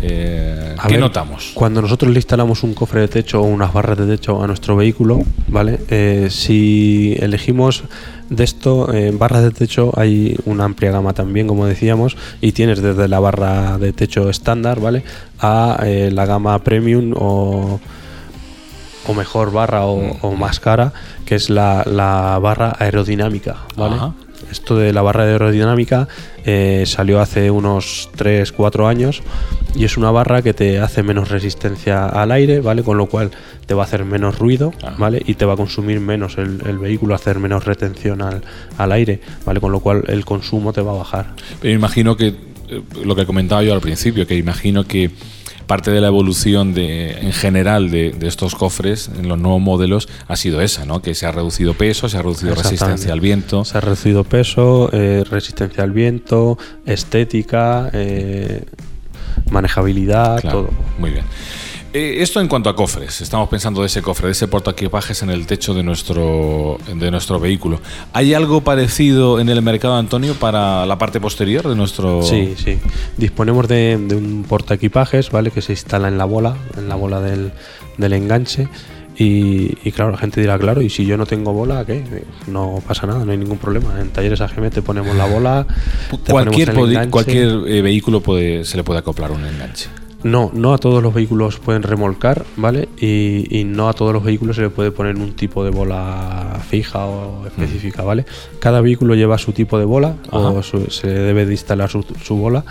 Eh, 0.07 0.75
¿Qué 0.84 0.94
ver, 0.94 1.00
notamos? 1.00 1.52
Cuando 1.56 1.81
nosotros 1.81 2.12
le 2.12 2.19
instalamos 2.19 2.63
un 2.63 2.75
cofre 2.75 3.02
de 3.02 3.07
techo 3.07 3.42
o 3.42 3.46
unas 3.46 3.74
barras 3.74 3.98
de 3.98 4.06
techo 4.06 4.44
a 4.44 4.48
nuestro 4.48 4.75
vehículo, 4.75 5.24
¿vale? 5.48 5.80
Eh, 5.90 6.28
si 6.30 7.16
elegimos 7.19 7.84
de 8.30 8.44
esto, 8.44 8.94
eh, 8.94 9.12
barras 9.12 9.42
de 9.44 9.52
techo 9.52 9.92
hay 9.96 10.38
una 10.46 10.66
amplia 10.66 10.92
gama 10.92 11.13
también, 11.13 11.48
como 11.48 11.66
decíamos, 11.66 12.18
y 12.40 12.52
tienes 12.52 12.81
desde 12.84 13.07
la 13.07 13.19
barra 13.19 13.80
de 13.80 13.94
techo 13.94 14.30
estándar, 14.30 14.80
¿vale? 14.80 15.04
A 15.40 15.80
eh, 15.84 16.12
la 16.12 16.28
gama 16.28 16.60
premium 16.60 17.13
o, 17.18 17.80
o 19.07 19.13
mejor 19.16 19.52
barra 19.52 19.86
o, 19.86 20.18
o 20.22 20.31
más 20.36 20.60
cara, 20.60 20.94
que 21.25 21.34
es 21.34 21.50
la, 21.50 21.84
la 21.86 22.38
barra 22.40 22.75
aerodinámica, 22.78 23.57
¿vale? 23.75 23.96
Ajá. 23.96 24.13
Esto 24.52 24.78
de 24.78 24.94
la 24.94 25.02
barra 25.02 25.24
aerodinámica 25.24 26.07
eh, 26.46 26.84
salió 26.86 27.19
hace 27.19 27.50
unos 27.50 28.10
3-4 28.18 28.88
años 28.88 29.24
y 29.75 29.83
es 29.83 29.98
una 29.98 30.12
barra 30.12 30.42
que 30.42 30.54
te 30.54 30.80
hace 30.80 31.04
menos 31.04 31.30
resistencia 31.30 32.06
al 32.06 32.31
aire, 32.31 32.62
¿vale? 32.62 32.83
Con 32.83 32.98
lo 32.98 33.07
cual 33.07 33.31
te 33.66 33.74
va 33.74 33.83
a 33.83 33.86
hacer 33.86 34.06
menos 34.06 34.39
ruido. 34.39 34.74
¿vale? 34.98 35.22
Y 35.25 35.36
te 35.36 35.45
va 35.45 35.54
a 35.54 35.57
consumir 35.57 36.00
menos 36.00 36.38
el, 36.38 36.62
el 36.66 36.77
vehículo, 36.77 37.16
hacer 37.16 37.39
menos 37.39 37.66
retención 37.66 38.22
al, 38.22 38.42
al 38.77 38.92
aire, 38.92 39.19
¿vale? 39.45 39.60
Con 39.60 39.72
lo 39.72 39.80
cual 39.80 40.04
el 40.07 40.25
consumo 40.25 40.74
te 40.74 40.81
va 40.81 40.92
a 40.92 40.95
bajar. 40.95 41.33
Pero 41.62 41.74
imagino 41.74 42.16
que 42.16 42.27
eh, 42.27 42.81
lo 43.04 43.16
que 43.16 43.25
comentaba 43.25 43.63
yo 43.63 43.74
al 43.74 43.81
principio, 43.81 44.25
que 44.25 44.36
imagino 44.36 44.86
que 44.86 45.12
parte 45.68 45.89
de 45.89 46.00
la 46.00 46.07
evolución 46.07 46.75
de, 46.75 47.11
en 47.21 47.33
general 47.33 47.90
de, 47.90 48.11
de 48.11 48.28
estos 48.28 48.54
cofres 48.54 49.09
en 49.18 49.28
los 49.28 49.40
nuevos 49.40 49.61
modelos 49.61 50.07
ha 50.28 50.35
sido 50.35 50.61
esa, 50.61 50.85
¿no? 50.85 51.02
Que 51.02 51.16
se 51.16 51.26
ha 51.26 51.31
reducido 51.31 51.73
peso, 51.73 52.07
se 52.07 52.18
ha 52.18 52.21
reducido 52.21 52.54
resistencia 52.54 53.11
al 53.11 53.19
viento. 53.19 53.66
Se 53.66 53.78
ha 53.78 53.81
reducido 53.81 54.23
peso, 54.23 54.90
eh, 54.94 55.23
resistencia 55.30 55.83
al 55.83 55.92
viento, 55.92 56.57
estética, 56.85 57.90
eh, 57.94 58.64
manejabilidad, 59.49 60.42
Claro, 60.42 60.61
todo. 60.61 60.69
Muy 60.97 61.11
bien. 61.11 61.25
Eh, 61.94 62.21
esto 62.21 62.42
en 62.42 62.49
cuanto 62.49 62.69
a 62.69 62.75
cofres, 62.75 63.21
estamos 63.21 63.47
pensando 63.47 63.80
de 63.80 63.87
ese 63.87 64.02
cofre, 64.02 64.25
de 64.25 64.33
ese 64.33 64.49
portaequipajes 64.49 65.23
en 65.23 65.30
el 65.30 65.47
techo 65.47 65.73
de 65.73 65.81
nuestro, 65.81 66.78
de 66.94 67.09
nuestro 67.09 67.40
vehículo. 67.40 67.80
¿Hay 68.11 68.33
algo 68.33 68.59
parecido 68.66 69.40
en 69.40 69.47
el 69.47 69.61
mercado, 69.61 69.95
Antonio, 69.95 70.33
para 70.33 70.85
la 70.85 70.97
parte 70.97 71.21
posterior 71.21 71.66
de 71.69 71.75
nuestro...? 71.75 72.21
Sí, 72.21 72.56
sí. 72.57 72.80
Disponemos 73.16 73.69
de, 73.69 73.97
de 73.97 74.16
un 74.16 74.44
portaequipajes, 74.44 75.31
¿vale? 75.31 75.52
Que 75.52 75.61
se 75.61 75.71
instala 75.71 76.09
en 76.09 76.18
la 76.18 76.25
bola, 76.25 76.57
en 76.78 76.90
la 76.90 76.95
bola 76.95 77.21
del, 77.21 77.54
del 77.97 78.11
enganche. 78.11 78.68
Y, 79.18 79.78
y 79.88 79.92
claro, 79.92 80.12
la 80.12 80.18
gente 80.18 80.42
dirá, 80.42 80.57
claro, 80.60 80.81
y 80.81 80.90
si 80.90 81.06
yo 81.06 81.16
no 81.18 81.26
tengo 81.26 81.54
bola, 81.54 81.86
¿qué? 81.86 82.04
No 82.48 82.81
pasa 82.86 83.07
nada, 83.07 83.24
no 83.24 83.31
hay 83.31 83.38
ningún 83.38 83.57
problema. 83.57 84.00
En 84.02 84.10
talleres 84.10 84.42
AGM 84.42 84.69
te 84.69 84.81
ponemos 84.81 85.16
la 85.16 85.26
bola. 85.26 85.66
te 86.24 86.31
Cualquier, 86.31 86.74
podi- 86.74 87.10
cualquier 87.10 87.50
eh, 87.68 87.81
vehículo 87.81 88.19
puede, 88.22 88.66
se 88.66 88.76
le 88.78 88.84
puede 88.84 89.00
acoplar 89.00 89.31
un 89.31 89.45
enganche. 89.45 89.90
No, 90.24 90.50
no 90.56 90.74
a 90.74 90.80
todos 90.80 91.04
los 91.04 91.14
vehículos 91.14 91.60
pueden 91.60 91.84
remolcar, 91.84 92.45
¿vale? 92.57 92.90
Y, 93.00 93.60
y 93.60 93.64
no 93.64 93.90
a 93.90 93.94
todos 93.94 94.12
los 94.12 94.24
vehículos 94.24 94.56
se 94.56 94.64
le 94.64 94.69
puede 94.72 94.92
poner 94.92 95.16
un 95.18 95.34
tipo 95.34 95.64
de 95.64 95.69
bola 95.69 96.60
fija 96.68 97.06
o 97.06 97.45
específica, 97.45 98.02
¿vale? 98.02 98.26
Cada 98.60 98.81
vehículo 98.81 99.14
lleva 99.14 99.38
su 99.38 99.52
tipo 99.52 99.78
de 99.78 99.86
bola 99.86 100.16
o 100.31 100.48
Ajá. 100.50 100.64
su- 100.64 100.90
se 100.90 101.07
debe 101.07 101.45
de 101.45 101.52
instalar 101.54 101.92
su, 101.92 102.04
su 102.24 102.36
bola 102.38 102.66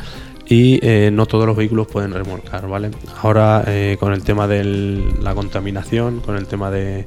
y 0.47 0.79
eh, 0.83 1.11
no 1.13 1.27
todos 1.27 1.47
los 1.47 1.57
vehículos 1.57 1.87
pueden 1.87 2.13
remolcar, 2.13 2.69
¿vale? 2.69 2.91
Ahora 3.23 3.65
eh, 3.67 3.97
con 3.99 4.13
el 4.13 4.23
tema 4.23 4.47
de 4.47 5.03
la 5.23 5.35
contaminación, 5.35 6.21
con 6.21 6.37
el 6.37 6.47
tema 6.47 6.71
de 6.71 7.07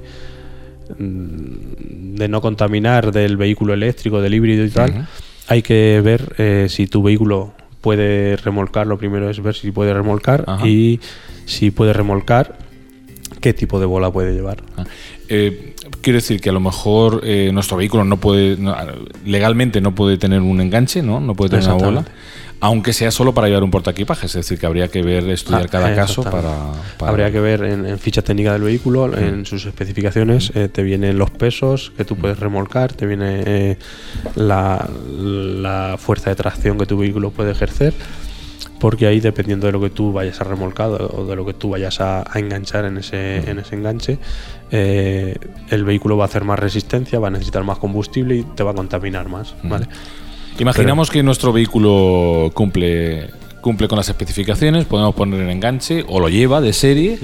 mm, 0.97 2.07
de 2.17 2.27
no 2.27 2.41
contaminar 2.41 3.11
del 3.11 3.37
vehículo 3.37 3.73
eléctrico, 3.73 4.21
del 4.21 4.33
híbrido 4.33 4.65
y 4.65 4.69
tal, 4.69 5.07
hay 5.47 5.61
que 5.61 6.01
ver 6.03 6.35
eh, 6.37 6.67
si 6.69 6.87
tu 6.87 7.01
vehículo 7.01 7.53
puede 7.81 8.35
remolcar. 8.37 8.87
Lo 8.87 8.97
primero 8.97 9.29
es 9.29 9.41
ver 9.41 9.55
si 9.55 9.71
puede 9.71 9.93
remolcar 9.93 10.43
Ajá. 10.47 10.67
y 10.67 10.99
si 11.45 11.71
puede 11.71 11.93
remolcar, 11.93 12.57
qué 13.39 13.53
tipo 13.53 13.79
de 13.79 13.85
bola 13.85 14.11
puede 14.11 14.33
llevar. 14.33 14.63
Ah, 14.75 14.83
eh, 15.29 15.75
quiero 16.01 16.17
decir 16.17 16.41
que 16.41 16.49
a 16.49 16.53
lo 16.53 16.59
mejor 16.59 17.21
eh, 17.23 17.51
nuestro 17.53 17.77
vehículo 17.77 18.03
no 18.03 18.17
puede, 18.17 18.57
legalmente 19.25 19.79
no 19.79 19.93
puede 19.93 20.17
tener 20.17 20.41
un 20.41 20.59
enganche, 20.59 21.01
¿no? 21.01 21.19
No 21.19 21.35
puede 21.35 21.51
tener 21.51 21.65
una 21.65 21.85
bola 21.85 22.05
aunque 22.59 22.93
sea 22.93 23.11
solo 23.11 23.33
para 23.33 23.47
llevar 23.47 23.63
un 23.63 23.71
portaequipajes, 23.71 24.31
es 24.31 24.45
decir, 24.45 24.59
que 24.59 24.65
habría 24.65 24.87
que 24.87 25.01
ver, 25.03 25.29
estudiar 25.29 25.65
ah, 25.65 25.69
cada 25.69 25.95
caso 25.95 26.23
para, 26.23 26.71
Habría 26.99 27.31
que 27.31 27.39
ver 27.39 27.63
en, 27.63 27.99
ficha 27.99 28.21
técnica 28.21 28.53
del 28.53 28.63
vehículo, 28.63 29.15
en 29.15 29.45
sus 29.45 29.65
especificaciones, 29.65 30.51
eh, 30.55 30.67
te 30.67 30.83
vienen 30.83 31.17
los 31.17 31.29
pesos 31.29 31.91
que 31.95 32.03
tú 32.03 32.15
puedes 32.15 32.39
remolcar, 32.39 32.93
te 32.93 33.05
viene 33.05 33.43
eh, 33.45 33.77
la, 34.35 34.87
fuerza 35.99 36.29
de 36.29 36.35
tracción 36.35 36.77
que 36.77 36.85
tu 36.85 36.97
vehículo 36.97 37.31
puede 37.31 37.51
ejercer 37.51 37.93
porque 38.79 39.07
ahí 39.07 39.19
dependiendo 39.19 39.65
de 39.65 39.73
lo 39.73 39.81
que 39.81 39.89
tú 39.89 40.13
vayas 40.13 40.39
a 40.39 40.43
remolcar 40.43 40.89
o 40.89 41.25
de 41.25 41.35
lo 41.35 41.45
que 41.45 41.53
tú 41.53 41.71
vayas 41.71 41.99
a, 41.99 42.23
enganchar 42.35 42.85
en 42.85 42.97
ese, 42.97 43.49
en 43.49 43.57
ese 43.57 43.75
enganche, 43.75 44.19
eh, 44.69 45.35
el 45.69 45.83
vehículo 45.83 46.15
va 46.15 46.25
a 46.25 46.27
hacer 46.27 46.43
más 46.43 46.59
resistencia, 46.59 47.19
va 47.19 47.29
a 47.29 47.31
necesitar 47.31 47.63
más 47.63 47.79
combustible 47.79 48.35
y 48.35 48.43
te 48.43 48.61
va 48.61 48.71
a 48.71 48.75
contaminar 48.75 49.29
más, 49.29 49.55
¿vale? 49.63 49.87
Imaginamos 50.59 51.09
que 51.09 51.23
nuestro 51.23 51.53
vehículo 51.53 52.51
cumple 52.53 53.29
cumple 53.61 53.89
con 53.89 53.97
las 53.97 54.07
especificaciones, 54.07 54.85
podemos 54.85 55.13
poner 55.13 55.41
el 55.41 55.49
enganche 55.49 56.05
o 56.07 56.21
lo 56.21 56.29
lleva 56.29 56.61
de 56.61 56.71
serie. 56.71 57.19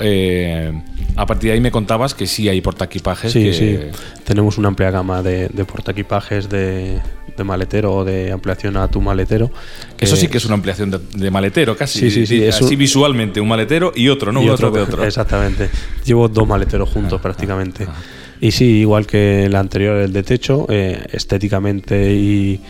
Eh, 0.00 0.72
a 1.16 1.26
partir 1.26 1.48
de 1.48 1.54
ahí 1.54 1.60
me 1.60 1.70
contabas 1.70 2.14
que 2.14 2.26
sí 2.26 2.48
hay 2.48 2.60
portaequipajes. 2.60 3.32
Sí, 3.32 3.54
sí. 3.54 3.78
Tenemos 4.24 4.58
una 4.58 4.68
amplia 4.68 4.90
gama 4.90 5.22
de, 5.22 5.48
de 5.48 5.64
portaequipajes 5.64 6.48
de, 6.48 7.00
de, 7.36 7.44
maletero 7.44 7.94
o 7.94 8.04
de 8.04 8.30
ampliación 8.30 8.76
a 8.76 8.88
tu 8.88 9.00
maletero. 9.00 9.50
Eso 9.98 10.14
sí 10.14 10.28
que 10.28 10.36
es 10.36 10.44
una 10.44 10.54
ampliación 10.54 10.90
de, 10.90 11.30
maletero, 11.30 11.76
casi. 11.76 11.98
Sí, 11.98 12.10
sí, 12.10 12.26
sí. 12.26 12.46
así 12.46 12.76
visualmente, 12.76 13.40
un 13.40 13.48
maletero 13.48 13.92
y 13.96 14.08
otro, 14.08 14.30
¿no? 14.30 14.42
Y 14.42 14.48
otro, 14.50 14.70
de 14.70 14.82
otro. 14.82 15.04
Exactamente. 15.04 15.70
Llevo 16.04 16.28
dos 16.28 16.46
maleteros 16.46 16.90
juntos 16.90 17.18
ah, 17.18 17.22
prácticamente. 17.22 17.86
Ah, 17.88 17.94
ah. 17.96 18.27
Y 18.40 18.52
sí, 18.52 18.64
igual 18.80 19.06
que 19.06 19.44
el 19.46 19.56
anterior, 19.56 19.96
el 19.96 20.12
de 20.12 20.22
techo, 20.22 20.66
eh, 20.68 21.06
estéticamente 21.12 22.12
y, 22.12 22.60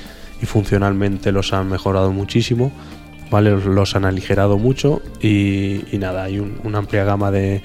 funcionalmente 0.44 1.32
los 1.32 1.52
han 1.52 1.68
mejorado 1.68 2.12
muchísimo, 2.12 2.70
¿vale? 3.30 3.50
Los, 3.50 3.96
han 3.96 4.04
aligerado 4.04 4.56
mucho 4.56 5.02
y, 5.20 5.80
nada, 5.98 6.24
hay 6.24 6.38
una 6.38 6.78
amplia 6.78 7.04
gama 7.04 7.30
de, 7.32 7.62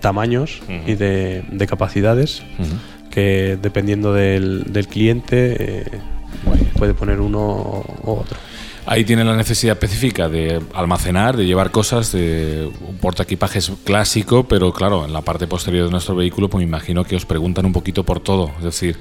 tamaños 0.00 0.62
y 0.86 0.94
de, 0.94 1.66
capacidades 1.68 2.42
que 3.10 3.58
dependiendo 3.60 4.14
del, 4.14 4.86
cliente 4.88 5.56
eh, 5.58 5.84
puede 6.78 6.94
poner 6.94 7.20
uno 7.20 7.84
u 8.04 8.10
otro. 8.10 8.38
Ahí 8.86 9.04
tiene 9.04 9.24
la 9.24 9.34
necesidad 9.34 9.74
específica 9.74 10.28
de 10.28 10.60
almacenar, 10.74 11.36
de 11.36 11.46
llevar 11.46 11.70
cosas, 11.70 12.12
de 12.12 12.70
un 12.86 12.98
portaequipajes 12.98 13.72
clásico, 13.82 14.44
pero 14.44 14.72
claro, 14.72 15.06
en 15.06 15.12
la 15.12 15.22
parte 15.22 15.46
posterior 15.46 15.86
de 15.86 15.90
nuestro 15.90 16.14
vehículo, 16.14 16.50
pues 16.50 16.58
me 16.58 16.68
imagino 16.68 17.04
que 17.04 17.16
os 17.16 17.24
preguntan 17.24 17.64
un 17.64 17.72
poquito 17.72 18.04
por 18.04 18.20
todo. 18.20 18.52
Es 18.58 18.64
decir, 18.64 18.96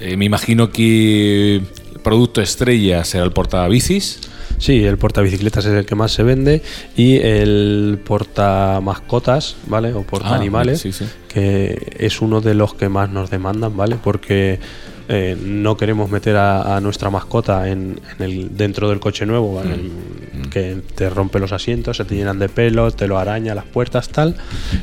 eh, 0.00 0.16
me 0.16 0.24
imagino 0.24 0.70
que 0.70 1.56
el 1.56 2.00
producto 2.02 2.40
estrella 2.40 3.04
será 3.04 3.24
el 3.24 3.32
portabicis. 3.32 4.20
Sí, 4.58 4.84
el 4.84 4.98
portabicicletas 4.98 5.64
es 5.64 5.72
el 5.72 5.86
que 5.86 5.94
más 5.94 6.12
se 6.12 6.22
vende 6.22 6.62
y 6.96 7.16
el 7.16 8.00
porta 8.04 8.80
mascotas, 8.82 9.56
¿vale? 9.66 9.92
O 9.94 10.02
porta 10.02 10.34
animales, 10.34 10.84
ah, 11.00 11.04
que 11.28 11.96
es 11.98 12.20
uno 12.20 12.40
de 12.40 12.54
los 12.54 12.74
que 12.74 12.88
más 12.88 13.10
nos 13.10 13.30
demandan, 13.30 13.76
¿vale? 13.76 13.96
Porque 14.02 14.58
eh, 15.12 15.36
no 15.42 15.76
queremos 15.76 16.08
meter 16.08 16.36
a, 16.36 16.80
nuestra 16.80 17.10
mascota 17.10 17.68
en, 17.68 18.00
el, 18.20 18.56
dentro 18.56 18.88
del 18.88 19.00
coche 19.00 19.26
nuevo, 19.26 19.60
mm. 19.60 20.38
Mm. 20.38 20.50
que 20.50 20.80
te 20.94 21.10
rompe 21.10 21.40
los 21.40 21.50
asientos, 21.50 21.96
se 21.96 22.04
te 22.04 22.14
llenan 22.14 22.38
de 22.38 22.48
pelo, 22.48 22.92
te 22.92 23.08
lo 23.08 23.18
araña 23.18 23.52
las 23.56 23.64
puertas, 23.64 24.08
tal, 24.10 24.36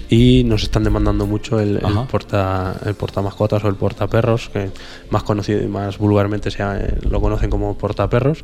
y 0.09 0.43
nos 0.43 0.63
están 0.63 0.83
demandando 0.83 1.25
mucho 1.25 1.61
el, 1.61 1.79
porta 2.11 2.75
el 2.85 2.95
porta 2.95 3.21
mascotas 3.21 3.63
o 3.63 3.69
el 3.69 3.75
porta 3.75 4.07
perros, 4.07 4.49
que 4.51 4.69
más 5.11 5.23
conocido 5.23 5.63
y 5.63 5.67
más 5.67 5.97
vulgarmente 5.97 6.51
se, 6.51 6.61
lo 7.09 7.21
conocen 7.21 7.49
como 7.49 7.77
porta 7.77 8.09
perros, 8.09 8.43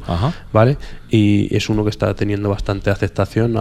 ¿vale? 0.53 0.77
Y 1.09 1.53
es 1.53 1.67
uno 1.67 1.83
que 1.83 1.89
está 1.89 2.13
teniendo 2.13 2.47
bastante 2.47 2.91
aceptación. 2.91 3.59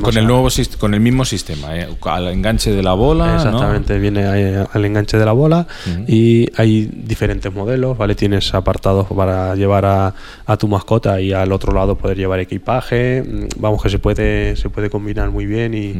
con 0.00 0.16
el 0.16 0.26
nuevo 0.28 0.48
con 0.78 0.94
el 0.94 1.00
mismo 1.00 1.24
sistema, 1.24 1.76
¿eh? 1.76 1.88
al 2.02 2.28
enganche 2.28 2.70
de 2.70 2.84
la 2.84 2.92
bola. 2.92 3.34
Exactamente, 3.34 3.98
viene 3.98 4.64
al 4.72 4.84
enganche 4.84 5.18
de 5.18 5.24
la 5.24 5.32
bola 5.32 5.66
y 6.06 6.46
hay 6.56 6.88
diferentes 6.92 7.31
modelos, 7.52 7.96
¿vale? 7.96 8.14
Tienes 8.14 8.54
apartados 8.54 9.06
para 9.08 9.54
llevar 9.54 9.84
a, 9.84 10.56
tu 10.56 10.68
mascota 10.68 11.20
y 11.20 11.32
al 11.32 11.52
otro 11.52 11.72
lado 11.72 11.96
poder 11.96 12.16
llevar 12.16 12.40
equipaje. 12.40 13.22
Mm, 13.22 13.60
vamos, 13.60 13.82
que 13.82 13.90
se 13.90 13.98
puede, 13.98 14.56
se 14.56 14.68
puede 14.70 14.90
combinar 14.90 15.30
muy 15.30 15.46
bien 15.46 15.74
y, 15.74 15.94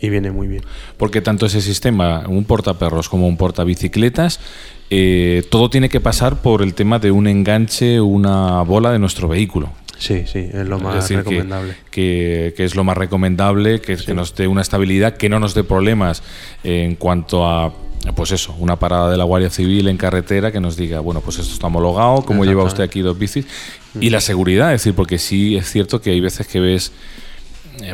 viene 0.00 0.30
muy 0.30 0.46
bien. 0.46 0.62
Porque 0.96 1.20
tanto 1.20 1.46
ese 1.46 1.60
sistema, 1.60 2.24
un 2.28 2.44
portaperros 2.44 3.08
como 3.08 3.26
un 3.26 3.36
portabicicletas, 3.36 4.40
eh, 4.90 5.42
todo 5.50 5.70
tiene 5.70 5.88
que 5.88 6.00
pasar 6.00 6.40
por 6.40 6.62
el 6.62 6.74
tema 6.74 6.98
de 6.98 7.10
un 7.10 7.26
enganche, 7.26 8.00
una 8.00 8.62
bola 8.62 8.92
de 8.92 8.98
nuestro 8.98 9.28
vehículo. 9.28 9.70
Sí, 9.98 10.24
sí, 10.26 10.48
es 10.52 10.66
lo 10.68 10.78
más 10.78 11.10
recomendable. 11.10 11.74
Que, 11.90 12.54
es 12.56 12.76
lo 12.76 12.84
más 12.84 12.96
recomendable, 12.96 13.80
que, 13.80 13.96
que 13.96 14.14
nos 14.14 14.34
dé 14.36 14.46
una 14.46 14.62
estabilidad, 14.62 15.16
que 15.16 15.28
no 15.28 15.40
nos 15.40 15.54
dé 15.54 15.64
problemas 15.64 16.22
en 16.62 16.94
cuanto 16.94 17.46
a 17.46 17.72
pues 18.14 18.32
eso, 18.32 18.54
una 18.58 18.76
parada 18.76 19.10
de 19.10 19.16
la 19.16 19.24
Guardia 19.24 19.50
Civil 19.50 19.88
en 19.88 19.96
carretera 19.96 20.52
que 20.52 20.60
nos 20.60 20.76
diga, 20.76 21.00
bueno, 21.00 21.20
pues 21.20 21.38
esto 21.38 21.52
está 21.52 21.66
homologado, 21.66 22.22
¿cómo 22.22 22.44
lleva 22.44 22.64
usted 22.64 22.82
aquí 22.82 23.00
dos 23.00 23.18
bicis? 23.18 23.46
Y 24.00 24.10
la 24.10 24.20
seguridad, 24.20 24.72
es 24.72 24.82
decir, 24.82 24.94
porque 24.94 25.18
sí 25.18 25.56
es 25.56 25.70
cierto 25.70 26.00
que 26.00 26.10
hay 26.10 26.20
veces 26.20 26.46
que 26.46 26.60
ves 26.60 26.92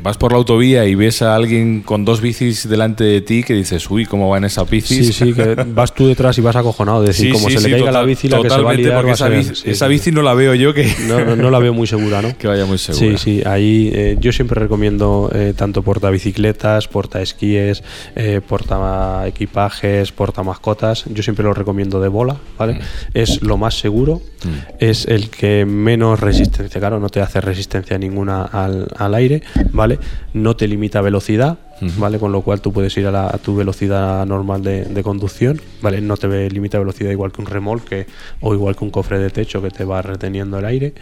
vas 0.02 0.18
por 0.18 0.32
la 0.32 0.38
autovía 0.38 0.84
y 0.86 0.94
ves 0.94 1.22
a 1.22 1.34
alguien 1.34 1.82
con 1.82 2.04
dos 2.04 2.20
bicis 2.20 2.68
delante 2.68 3.04
de 3.04 3.20
ti 3.20 3.42
que 3.42 3.54
dices, 3.54 3.88
uy, 3.90 4.06
¿cómo 4.06 4.28
va 4.28 4.38
en 4.38 4.44
esa 4.44 4.64
bici? 4.64 5.04
Sí, 5.04 5.12
sí, 5.12 5.32
que 5.32 5.54
vas 5.66 5.94
tú 5.94 6.06
detrás 6.06 6.36
y 6.38 6.40
vas 6.40 6.56
acojonado. 6.56 7.02
Es 7.04 7.16
decir, 7.16 7.32
como 7.32 7.50
se 7.50 7.60
le 7.60 7.70
caiga 7.70 7.90
la 7.90 8.02
bici, 8.02 8.28
la 8.28 8.40
que 8.40 8.50
se 8.50 8.60
va 8.60 8.70
a 8.70 8.74
liar, 8.74 9.08
esa, 9.08 9.28
bici, 9.28 9.70
esa 9.70 9.86
bici 9.86 10.12
no 10.12 10.22
la 10.22 10.34
veo 10.34 10.54
yo 10.54 10.74
que. 10.74 10.90
No, 11.08 11.36
no, 11.36 11.50
la 11.50 11.58
veo 11.58 11.72
muy 11.72 11.86
segura, 11.86 12.22
¿no? 12.22 12.36
Que 12.44 12.48
vaya 12.48 12.66
muy 12.66 12.78
segura. 12.78 13.18
Sí, 13.18 13.38
sí, 13.38 13.42
ahí 13.46 13.90
eh, 13.94 14.16
yo 14.20 14.32
siempre 14.32 14.60
recomiendo 14.60 15.30
eh, 15.32 15.54
tanto 15.56 15.82
porta 15.82 16.10
bicicletas, 16.10 16.88
porta 16.88 17.22
esquíes, 17.22 17.82
eh, 18.16 18.40
porta 18.46 19.26
equipajes, 19.26 20.12
porta 20.12 20.42
mascotas. 20.42 21.04
Yo 21.06 21.22
siempre 21.22 21.44
lo 21.44 21.54
recomiendo 21.54 22.00
de 22.00 22.08
bola, 22.08 22.36
¿vale? 22.58 22.74
Mm. 22.74 22.78
Es 23.14 23.42
lo 23.42 23.56
más 23.56 23.78
seguro, 23.78 24.20
mm. 24.44 24.48
es 24.80 25.06
el 25.06 25.30
que 25.30 25.64
menos 25.64 26.20
resistencia, 26.20 26.80
claro, 26.80 27.00
no 27.00 27.08
te 27.08 27.20
hace 27.20 27.40
resistencia 27.40 27.96
ninguna 27.98 28.44
al, 28.44 28.88
al 28.96 29.14
aire 29.14 29.42
¿vale? 29.74 29.98
No 30.32 30.56
te 30.56 30.66
limita 30.66 31.00
velocidad, 31.02 31.58
¿vale? 31.98 32.18
Con 32.18 32.32
lo 32.32 32.40
cual 32.40 32.60
tú 32.60 32.72
puedes 32.72 32.96
ir 32.96 33.06
a, 33.08 33.30
tu 33.38 33.56
velocidad 33.56 34.24
normal 34.24 34.62
de, 34.62 35.02
conducción, 35.02 35.60
¿vale? 35.82 36.00
No 36.00 36.16
te 36.16 36.48
limita 36.48 36.78
velocidad 36.78 37.10
igual 37.10 37.32
que 37.32 37.42
un 37.42 37.46
remolque 37.46 38.06
o 38.40 38.54
igual 38.54 38.76
que 38.76 38.84
un 38.84 38.90
cofre 38.90 39.18
de 39.18 39.30
techo 39.30 39.60
que 39.60 39.70
te 39.70 39.84
va 39.84 40.00
reteniendo 40.00 40.58
el 40.58 40.64
aire. 40.64 40.94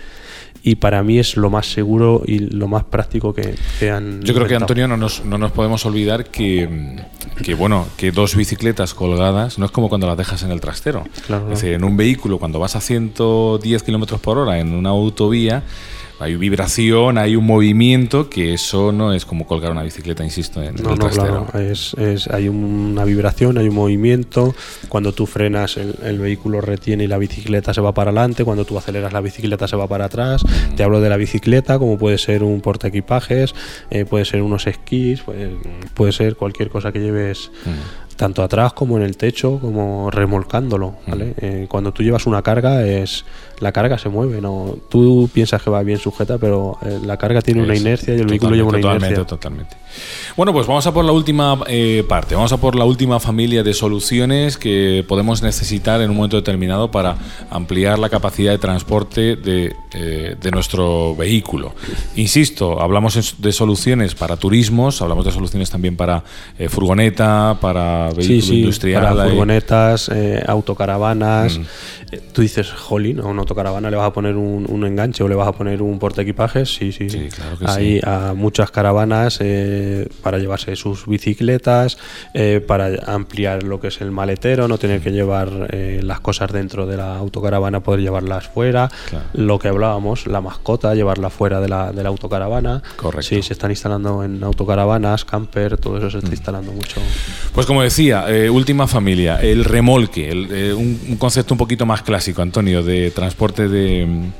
Y 0.64 0.76
para 0.76 1.02
mí 1.02 1.18
es 1.18 1.36
lo 1.36 1.50
más 1.50 1.66
seguro 1.66 2.22
y 2.24 2.38
lo 2.38 2.68
más 2.68 2.84
práctico 2.84 3.34
que, 3.34 3.54
te 3.80 3.90
han. 3.90 4.22
Yo 4.22 4.32
creo 4.32 4.46
que, 4.46 4.54
Antonio, 4.54 4.86
no 4.86 4.96
nos, 4.96 5.24
no 5.24 5.36
nos 5.36 5.50
podemos 5.50 5.84
olvidar 5.86 6.26
que, 6.26 6.96
que, 7.42 7.54
bueno, 7.54 7.86
que 7.96 8.12
dos 8.12 8.36
bicicletas 8.36 8.94
colgadas 8.94 9.58
no 9.58 9.66
es 9.66 9.72
como 9.72 9.88
cuando 9.88 10.06
las 10.06 10.16
dejas 10.16 10.42
en 10.44 10.52
el 10.52 10.60
trastero. 10.60 11.04
es 11.28 11.48
decir, 11.48 11.72
en 11.72 11.84
un 11.84 11.96
vehículo, 11.96 12.38
cuando 12.38 12.60
vas 12.60 12.76
a 12.76 12.80
110 12.80 13.82
kilómetros 13.82 14.20
por 14.20 14.38
hora 14.38 14.60
en 14.60 14.72
una 14.72 14.90
autovía 14.90 15.64
hay 16.18 16.36
vibración, 16.36 17.18
hay 17.18 17.36
un 17.36 17.44
movimiento, 17.44 18.30
que 18.30 18.54
eso 18.54 18.92
no 18.92 19.12
es 19.12 19.24
como 19.24 19.46
colgar 19.46 19.72
una 19.72 19.82
bicicleta, 19.82 20.24
insisto, 20.24 20.62
en 20.62 20.76
el 20.76 20.82
trastero. 20.82 21.46
Claro. 21.46 21.58
Es, 21.58 21.94
es, 21.94 22.28
hay 22.28 22.48
una 22.48 23.04
vibración, 23.04 23.58
hay 23.58 23.68
un 23.68 23.74
movimiento. 23.74 24.54
Cuando 24.88 25.12
tú 25.12 25.26
frenas, 25.26 25.76
el, 25.76 26.18
vehículo 26.18 26.60
retiene 26.60 27.04
y 27.04 27.06
la 27.08 27.18
bicicleta 27.18 27.74
se 27.74 27.80
va 27.80 27.92
para 27.92 28.10
adelante. 28.10 28.44
Cuando 28.44 28.64
tú 28.64 28.78
aceleras, 28.78 29.12
la 29.12 29.20
bicicleta 29.20 29.66
se 29.66 29.76
va 29.76 29.88
para 29.88 30.04
atrás. 30.04 30.44
Mm. 30.44 30.76
Te 30.76 30.84
hablo 30.84 31.00
de 31.00 31.08
la 31.08 31.16
bicicleta, 31.16 31.78
como 31.78 31.98
puede 31.98 32.18
ser 32.18 32.44
un 32.44 32.60
porta 32.60 32.88
equipajes, 32.88 33.54
eh, 33.90 34.04
puede 34.04 34.24
ser 34.24 34.42
unos 34.42 34.66
esquís, 34.66 35.22
puede, 35.22 35.56
puede, 35.94 36.12
ser 36.12 36.36
cualquier 36.36 36.68
cosa 36.68 36.92
que 36.92 37.00
lleves. 37.00 37.50
Mm 37.64 38.02
tanto 38.22 38.42
atrás 38.42 38.72
como 38.72 38.96
en 38.96 39.02
el 39.02 39.16
techo, 39.16 39.58
como 39.58 40.10
remolcándolo. 40.10 40.94
¿vale? 41.06 41.34
Eh, 41.38 41.66
cuando 41.68 41.92
tú 41.92 42.02
llevas 42.04 42.26
una 42.26 42.42
carga, 42.42 42.86
es 42.86 43.24
la 43.62 43.72
carga 43.72 43.96
se 43.96 44.08
mueve. 44.08 44.40
no 44.40 44.76
Tú 44.88 45.30
piensas 45.32 45.62
que 45.62 45.70
va 45.70 45.82
bien 45.82 45.98
sujeta, 45.98 46.36
pero 46.38 46.76
eh, 46.82 46.98
la 47.04 47.16
carga 47.16 47.40
tiene 47.40 47.62
una 47.62 47.74
inercia 47.76 48.14
y 48.14 48.18
el 48.20 48.26
vehículo 48.26 48.54
lleva 48.54 48.68
una 48.68 48.80
inercia. 48.96 49.24
Totalmente. 49.24 49.76
Bueno, 50.36 50.52
pues 50.52 50.66
vamos 50.66 50.86
a 50.86 50.92
por 50.92 51.04
la 51.04 51.12
última 51.12 51.58
eh, 51.68 52.04
parte, 52.08 52.34
vamos 52.34 52.52
a 52.52 52.56
por 52.56 52.74
la 52.74 52.84
última 52.84 53.20
familia 53.20 53.62
de 53.62 53.74
soluciones 53.74 54.56
que 54.56 55.04
podemos 55.06 55.42
necesitar 55.42 56.00
en 56.00 56.10
un 56.10 56.16
momento 56.16 56.36
determinado 56.36 56.90
para 56.90 57.16
ampliar 57.50 57.98
la 57.98 58.08
capacidad 58.08 58.52
de 58.52 58.58
transporte 58.58 59.36
de, 59.36 59.74
de 60.40 60.50
nuestro 60.50 61.14
vehículo. 61.14 61.74
Insisto, 62.16 62.80
hablamos 62.80 63.36
de 63.38 63.52
soluciones 63.52 64.14
para 64.14 64.36
turismos, 64.36 65.02
hablamos 65.02 65.24
de 65.24 65.32
soluciones 65.32 65.70
también 65.70 65.96
para 65.96 66.24
furgoneta, 66.68 67.58
para 67.60 68.06
vehículo 68.08 68.22
Sí, 68.22 68.40
sí, 68.42 68.58
industrial. 68.60 69.02
para 69.02 69.28
furgonetas, 69.28 70.08
eh, 70.12 70.42
autocaravanas. 70.46 71.58
Mm. 71.58 71.62
Eh, 72.12 72.20
Tú 72.32 72.42
dices, 72.42 72.70
jolín, 72.70 73.20
a 73.20 73.24
una 73.26 73.42
autocaravana 73.52 73.90
le 73.90 73.96
vas 73.96 74.08
a 74.08 74.12
poner 74.12 74.36
un, 74.36 74.66
un 74.68 74.86
enganche 74.86 75.22
o 75.22 75.28
le 75.28 75.34
vas 75.34 75.46
a 75.48 75.52
poner 75.52 75.82
un 75.82 75.98
portaequipajes. 75.98 76.74
Sí, 76.74 76.90
sí, 76.92 77.08
Sí, 77.10 77.28
claro 77.34 77.58
que 77.58 77.64
Hay 77.68 77.98
sí. 77.98 78.00
a 78.04 78.32
muchas 78.34 78.70
caravanas 78.70 79.38
eh, 79.40 80.08
para 80.22 80.38
llevarse 80.38 80.74
sus 80.76 81.06
bicicletas, 81.06 81.98
eh, 82.34 82.64
para 82.66 82.88
ampliar 83.06 83.62
lo 83.62 83.80
que 83.80 83.88
es 83.88 84.00
el 84.00 84.10
maletero, 84.10 84.68
no 84.68 84.78
tener 84.78 85.00
que 85.00 85.12
llevar 85.12 85.68
eh, 85.70 86.00
las 86.02 86.20
cosas 86.20 86.50
dentro 86.52 86.86
de 86.86 86.96
la 86.96 87.16
autocaravana, 87.16 87.80
poder 87.80 88.00
llevarlas 88.00 88.48
fuera. 88.48 88.88
Claro. 89.10 89.26
Lo 89.34 89.58
que 89.58 89.68
hablábamos, 89.68 90.26
la 90.26 90.40
mascota, 90.40 90.94
llevarla 90.94 91.28
fuera 91.30 91.60
de 91.60 91.68
la, 91.68 91.92
de 91.92 92.02
la 92.02 92.08
autocaravana. 92.08 92.82
Correcto. 92.96 93.22
Sí, 93.28 93.42
se 93.42 93.52
están 93.52 93.70
instalando 93.70 94.24
en 94.24 94.42
autocaravanas, 94.42 95.24
camper, 95.24 95.76
todo 95.76 95.98
eso 95.98 96.10
se 96.10 96.16
Mm. 96.18 96.20
está 96.22 96.30
instalando 96.34 96.72
mucho. 96.72 97.00
Pues 97.54 97.66
como 97.66 97.82
decía, 97.82 98.26
última 98.50 98.86
familia, 98.86 99.40
el 99.42 99.64
remolque, 99.64 100.30
el, 100.30 100.74
un, 100.74 101.00
un 101.10 101.16
concepto 101.16 101.54
un 101.54 101.58
poquito 101.58 101.84
más 101.84 102.02
clásico, 102.02 102.40
Antonio, 102.40 102.82
de 102.82 103.10
transporte 103.10 103.41
de... 103.50 104.06
mm, 104.06 104.32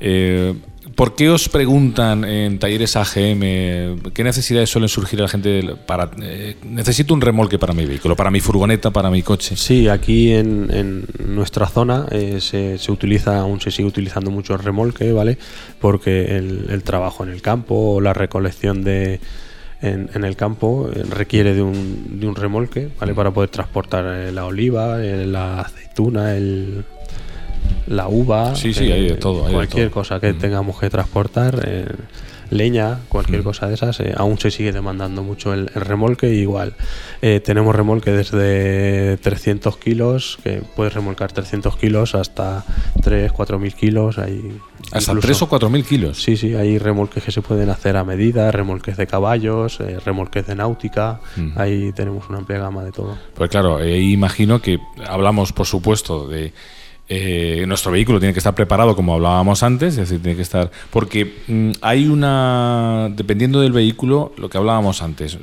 eh, 0.00 0.54
¿Por 0.94 1.14
qué 1.14 1.30
os 1.30 1.48
preguntan 1.48 2.24
en 2.24 2.58
talleres 2.58 2.96
AGM 2.96 4.10
qué 4.12 4.24
necesidades 4.24 4.68
suelen 4.68 4.88
surgir 4.88 5.20
a 5.20 5.22
la 5.22 5.28
gente 5.28 5.62
para... 5.86 6.10
eh, 6.20 6.56
necesito 6.64 7.14
un 7.14 7.20
remolque 7.20 7.56
para 7.56 7.72
mi 7.72 7.86
vehículo, 7.86 8.16
para 8.16 8.32
mi 8.32 8.40
furgoneta, 8.40 8.90
para 8.90 9.08
mi 9.08 9.22
coche? 9.22 9.54
Sí, 9.56 9.86
aquí 9.86 10.32
en, 10.32 10.68
en 10.72 11.04
nuestra 11.24 11.68
zona 11.68 12.06
eh, 12.10 12.40
se, 12.40 12.78
se 12.78 12.90
utiliza, 12.90 13.38
aún 13.38 13.60
se 13.60 13.70
sigue 13.70 13.86
utilizando 13.86 14.32
mucho 14.32 14.54
el 14.54 14.58
remolque, 14.58 15.12
¿vale? 15.12 15.38
Porque 15.78 16.36
el, 16.36 16.66
el 16.68 16.82
trabajo 16.82 17.22
en 17.22 17.30
el 17.30 17.42
campo 17.42 17.94
o 17.94 18.00
la 18.00 18.12
recolección 18.12 18.82
de 18.82 19.20
en, 19.80 20.10
en 20.12 20.24
el 20.24 20.34
campo 20.34 20.90
eh, 20.92 21.04
requiere 21.08 21.54
de 21.54 21.62
un, 21.62 22.18
de 22.18 22.26
un 22.26 22.34
remolque, 22.34 22.88
¿vale? 22.98 23.14
Para 23.14 23.30
poder 23.30 23.50
transportar 23.50 24.32
la 24.32 24.44
oliva, 24.46 24.98
la 24.98 25.60
aceituna, 25.60 26.34
el, 26.34 26.84
la 27.86 28.08
uva, 28.08 28.54
Sí, 28.54 28.72
sí, 28.74 28.90
hay 28.92 29.08
de 29.08 29.14
todo, 29.14 29.42
hay 29.42 29.48
de 29.48 29.54
cualquier 29.54 29.88
todo. 29.90 29.94
cosa 30.02 30.20
que 30.20 30.32
Mm. 30.32 30.38
tengamos 30.38 30.78
que 30.78 30.90
transportar. 30.90 31.62
eh, 31.66 31.86
leña, 32.50 33.00
cualquier 33.10 33.40
Mm. 33.40 33.44
cosa 33.44 33.68
de 33.68 33.74
esas, 33.74 34.00
eh, 34.00 34.14
aún 34.16 34.38
se 34.38 34.50
sigue 34.50 34.72
demandando 34.72 35.22
mucho 35.22 35.52
el, 35.52 35.70
el 35.74 35.82
remolque. 35.82 36.32
Igual, 36.32 36.72
eh, 37.20 37.40
tenemos 37.44 37.76
remolque 37.76 38.10
desde 38.10 39.18
300 39.18 39.76
kilos, 39.76 40.38
que 40.42 40.62
puedes 40.74 40.94
remolcar 40.94 41.30
300 41.30 41.76
kilos 41.76 42.14
hasta 42.14 42.64
3, 43.02 43.32
4 43.32 43.58
mil 43.58 43.74
kilos. 43.74 44.16
Hay 44.16 44.58
Hasta 44.92 45.12
incluso- 45.12 45.26
3 45.26 45.42
o 45.42 45.48
4 45.50 45.68
mil 45.68 45.84
kilos. 45.84 46.22
Sí, 46.22 46.38
sí, 46.38 46.54
hay 46.54 46.78
remolques 46.78 47.22
que 47.22 47.32
se 47.32 47.42
pueden 47.42 47.68
hacer 47.68 47.98
a 47.98 48.04
medida, 48.04 48.50
remolques 48.50 48.96
de 48.96 49.06
caballos, 49.06 49.78
eh, 49.80 49.98
remolques 50.02 50.46
de 50.46 50.54
náutica. 50.54 51.20
Mm. 51.36 51.50
Ahí 51.56 51.92
tenemos 51.92 52.30
una 52.30 52.38
amplia 52.38 52.58
gama 52.60 52.82
de 52.82 52.92
todo. 52.92 53.18
Pues 53.34 53.50
claro, 53.50 53.80
eh, 53.80 54.00
imagino 54.00 54.62
que 54.62 54.78
hablamos, 55.06 55.52
por 55.52 55.66
supuesto, 55.66 56.26
de 56.26 56.54
eh, 57.08 57.64
nuestro 57.66 57.92
vehículo 57.92 58.20
tiene 58.20 58.32
que 58.34 58.40
estar 58.40 58.54
preparado 58.54 58.94
como 58.94 59.14
hablábamos 59.14 59.62
antes, 59.62 59.94
es 59.94 60.08
decir, 60.08 60.20
tiene 60.20 60.36
que 60.36 60.42
estar... 60.42 60.70
Porque 60.90 61.36
mm, 61.46 61.70
hay 61.80 62.06
una... 62.06 63.08
Dependiendo 63.14 63.60
del 63.60 63.72
vehículo, 63.72 64.32
lo 64.36 64.50
que 64.50 64.58
hablábamos 64.58 65.02
antes, 65.02 65.38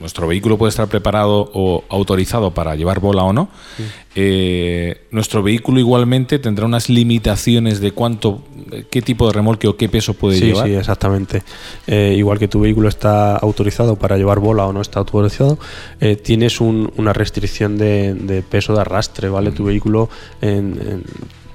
nuestro 0.00 0.26
vehículo 0.26 0.58
puede 0.58 0.70
estar 0.70 0.88
preparado 0.88 1.50
o 1.54 1.84
autorizado 1.88 2.52
para 2.52 2.74
llevar 2.74 3.00
bola 3.00 3.22
o 3.24 3.32
no. 3.32 3.48
Eh, 4.16 5.06
nuestro 5.10 5.42
vehículo 5.42 5.80
igualmente 5.80 6.38
tendrá 6.38 6.66
unas 6.66 6.88
limitaciones 6.88 7.80
de 7.80 7.92
cuánto, 7.92 8.42
qué 8.90 9.02
tipo 9.02 9.26
de 9.26 9.32
remolque 9.32 9.66
o 9.66 9.76
qué 9.76 9.88
peso 9.88 10.14
puede 10.14 10.38
sí, 10.38 10.46
llevar. 10.46 10.66
sí, 10.66 10.74
exactamente. 10.74 11.42
Eh, 11.86 12.14
igual 12.16 12.38
que 12.38 12.48
tu 12.48 12.60
vehículo 12.60 12.88
está 12.88 13.36
autorizado 13.36 13.96
para 13.96 14.16
llevar 14.16 14.38
bola 14.40 14.66
o 14.66 14.72
no 14.72 14.80
está 14.80 15.00
autorizado, 15.00 15.58
eh, 16.00 16.16
tienes 16.16 16.60
un- 16.60 16.92
una 16.96 17.12
restricción 17.12 17.76
de, 17.78 18.14
de 18.14 18.42
peso 18.42 18.74
de 18.74 18.80
arrastre, 18.82 19.28
¿vale? 19.28 19.50
Mm. 19.50 19.54
Tu 19.54 19.64
vehículo 19.64 20.08
en- 20.40 20.78
en- 20.80 21.04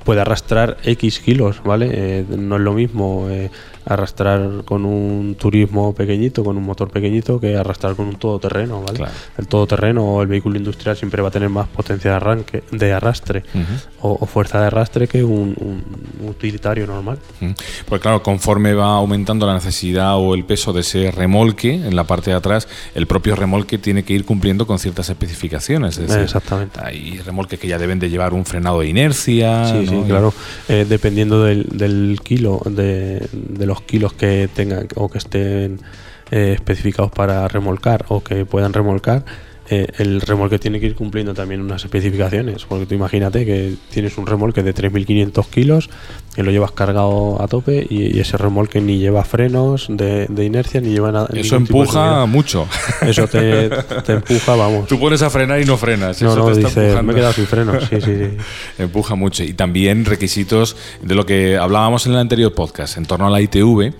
puede 0.04 0.22
arrastrar 0.22 0.78
X 0.86 1.20
kilos, 1.20 1.62
¿vale? 1.64 1.90
Eh, 1.94 2.26
no 2.30 2.56
es 2.56 2.62
lo 2.62 2.74
mismo 2.74 3.28
eh, 3.30 3.52
arrastrar 3.86 4.64
con 4.66 4.86
un 4.86 5.36
turismo 5.40 5.94
pequeñito, 5.94 6.44
con 6.44 6.58
un 6.58 6.64
motor 6.64 6.90
pequeñito, 6.90 7.40
que 7.40 7.56
arrastrar 7.56 7.96
con 7.96 8.08
un 8.08 8.16
todoterreno, 8.16 8.82
¿vale? 8.82 8.98
Claro. 8.98 9.12
El 9.38 9.48
todoterreno 9.48 10.04
o 10.06 10.22
el 10.22 10.28
vehículo 10.28 10.58
industrial 10.58 10.96
siempre 10.98 11.22
va 11.22 11.30
a 11.30 11.32
tener 11.32 11.50
más 11.50 11.68
potencia 11.68 12.12
de 12.12 12.16
arranque, 12.18 12.64
de 12.72 12.94
arrastre 12.94 13.44
Ujú. 13.54 14.08
o, 14.10 14.18
o 14.22 14.26
fuerza 14.26 14.60
de 14.62 14.68
arrastre 14.68 15.08
que 15.08 15.24
un, 15.24 15.56
un 15.60 16.30
utilitario 16.30 16.86
normal. 16.88 17.18
Mm. 17.40 17.52
Pues 17.88 18.02
claro, 18.02 18.22
conforme 18.22 18.74
va 18.74 18.96
aumentando 18.96 19.46
la 19.48 19.54
necesidad 19.54 20.18
o 20.18 20.36
el 20.36 20.44
peso 20.46 20.74
de 20.74 20.82
ese 20.82 21.12
remolque 21.12 21.74
en 21.74 21.96
la 21.96 22.04
parte 22.04 22.32
de 22.32 22.36
atrás, 22.38 22.68
el 22.96 23.08
propio 23.08 23.36
remolque 23.36 23.78
tiene 23.78 24.04
que 24.04 24.14
ir 24.14 24.26
cumpliendo 24.26 24.68
con 24.68 24.80
ciertas 24.80 25.10
especificaciones. 25.10 25.98
Es 25.98 26.08
decir, 26.08 26.24
Exactamente. 26.24 26.80
Hay 26.84 27.18
remolques 27.20 27.60
que 27.60 27.68
ya 27.68 27.78
deben 27.78 28.00
de 28.00 28.10
llevar 28.10 28.34
un 28.34 28.46
frenado 28.46 28.82
de 28.82 28.88
inercia. 28.88 29.66
Sí, 29.66 29.88
sí, 29.88 29.96
¿no? 29.96 30.04
claro. 30.04 30.34
Eh, 30.68 30.86
dependiendo 30.88 31.44
del, 31.44 31.66
del 31.72 32.20
kilo, 32.24 32.62
de, 32.66 33.28
de 33.32 33.66
los 33.70 33.82
kilos 33.84 34.14
que 34.14 34.50
tengan 34.54 34.88
o 34.96 35.10
que 35.10 35.20
estén 35.20 35.80
eh, 36.32 36.54
especificados 36.54 37.12
para 37.12 37.48
remolcar 37.48 38.06
o 38.10 38.22
que 38.24 38.46
puedan 38.46 38.74
remolcar, 38.74 39.24
eh, 39.70 39.88
el 39.98 40.22
remolque 40.22 40.58
tiene 40.58 40.80
que 40.80 40.88
ir 40.88 40.96
cumpliendo 40.96 41.34
también 41.34 41.62
unas 41.62 41.84
especificaciones. 41.84 42.66
Porque 42.66 42.86
tú 42.86 42.96
imagínate 42.96 43.46
que 43.46 43.76
tienes 43.92 44.18
un 44.18 44.26
remolque 44.26 44.64
de 44.64 44.74
3.500 44.74 45.46
kilos, 45.48 45.90
que 46.34 46.44
lo 46.44 46.52
llevas 46.52 46.72
cargado 46.72 47.42
a 47.42 47.48
tope 47.48 47.86
y, 47.90 48.16
y 48.16 48.20
ese 48.20 48.38
remolque 48.38 48.82
ni 48.82 48.98
lleva 48.98 49.24
frenos 49.24 49.88
de, 49.90 50.26
de 50.28 50.46
inercia 50.46 50.82
ni 50.82 50.90
lleva 50.90 51.12
nada. 51.12 51.30
Eso 51.34 51.56
empuja 51.56 52.26
mucho. 52.26 52.68
Eso 53.02 53.28
te, 53.28 53.70
te 54.06 54.14
empuja, 54.14 54.56
vamos. 54.56 54.88
Tú 54.88 55.00
pones 55.00 55.22
a 55.22 55.30
frenar 55.30 55.62
y 55.62 55.66
no 55.66 55.78
frenas. 55.78 56.22
no, 56.22 56.32
eso 56.32 56.40
no, 56.40 56.46
te 56.46 56.62
está 56.62 56.82
dices, 56.82 57.04
me 57.04 57.14
he 57.14 57.16
quedado 57.16 57.34
sin 57.34 57.46
frenos. 57.46 57.84
Sí, 57.90 58.02
sí, 58.02 58.16
sí. 58.16 58.38
Empuja 58.80 59.16
mucho. 59.16 59.44
Y 59.44 59.54
también 59.54 60.06
requisitos 60.06 60.76
de 61.02 61.16
lo 61.16 61.26
que 61.26 61.58
hablábamos 61.58 62.06
en 62.06 62.14
el 62.14 62.20
anterior 62.20 62.54
podcast, 62.54 62.98
en 62.98 63.06
torno 63.06 63.28
a 63.28 63.30
la 63.30 63.42
ITV, 63.42 63.94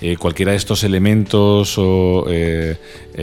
eh, 0.00 0.16
cualquiera 0.16 0.52
de 0.52 0.58
estos 0.58 0.84
elementos, 0.84 1.76
o, 1.78 2.24
eh, 2.28 2.76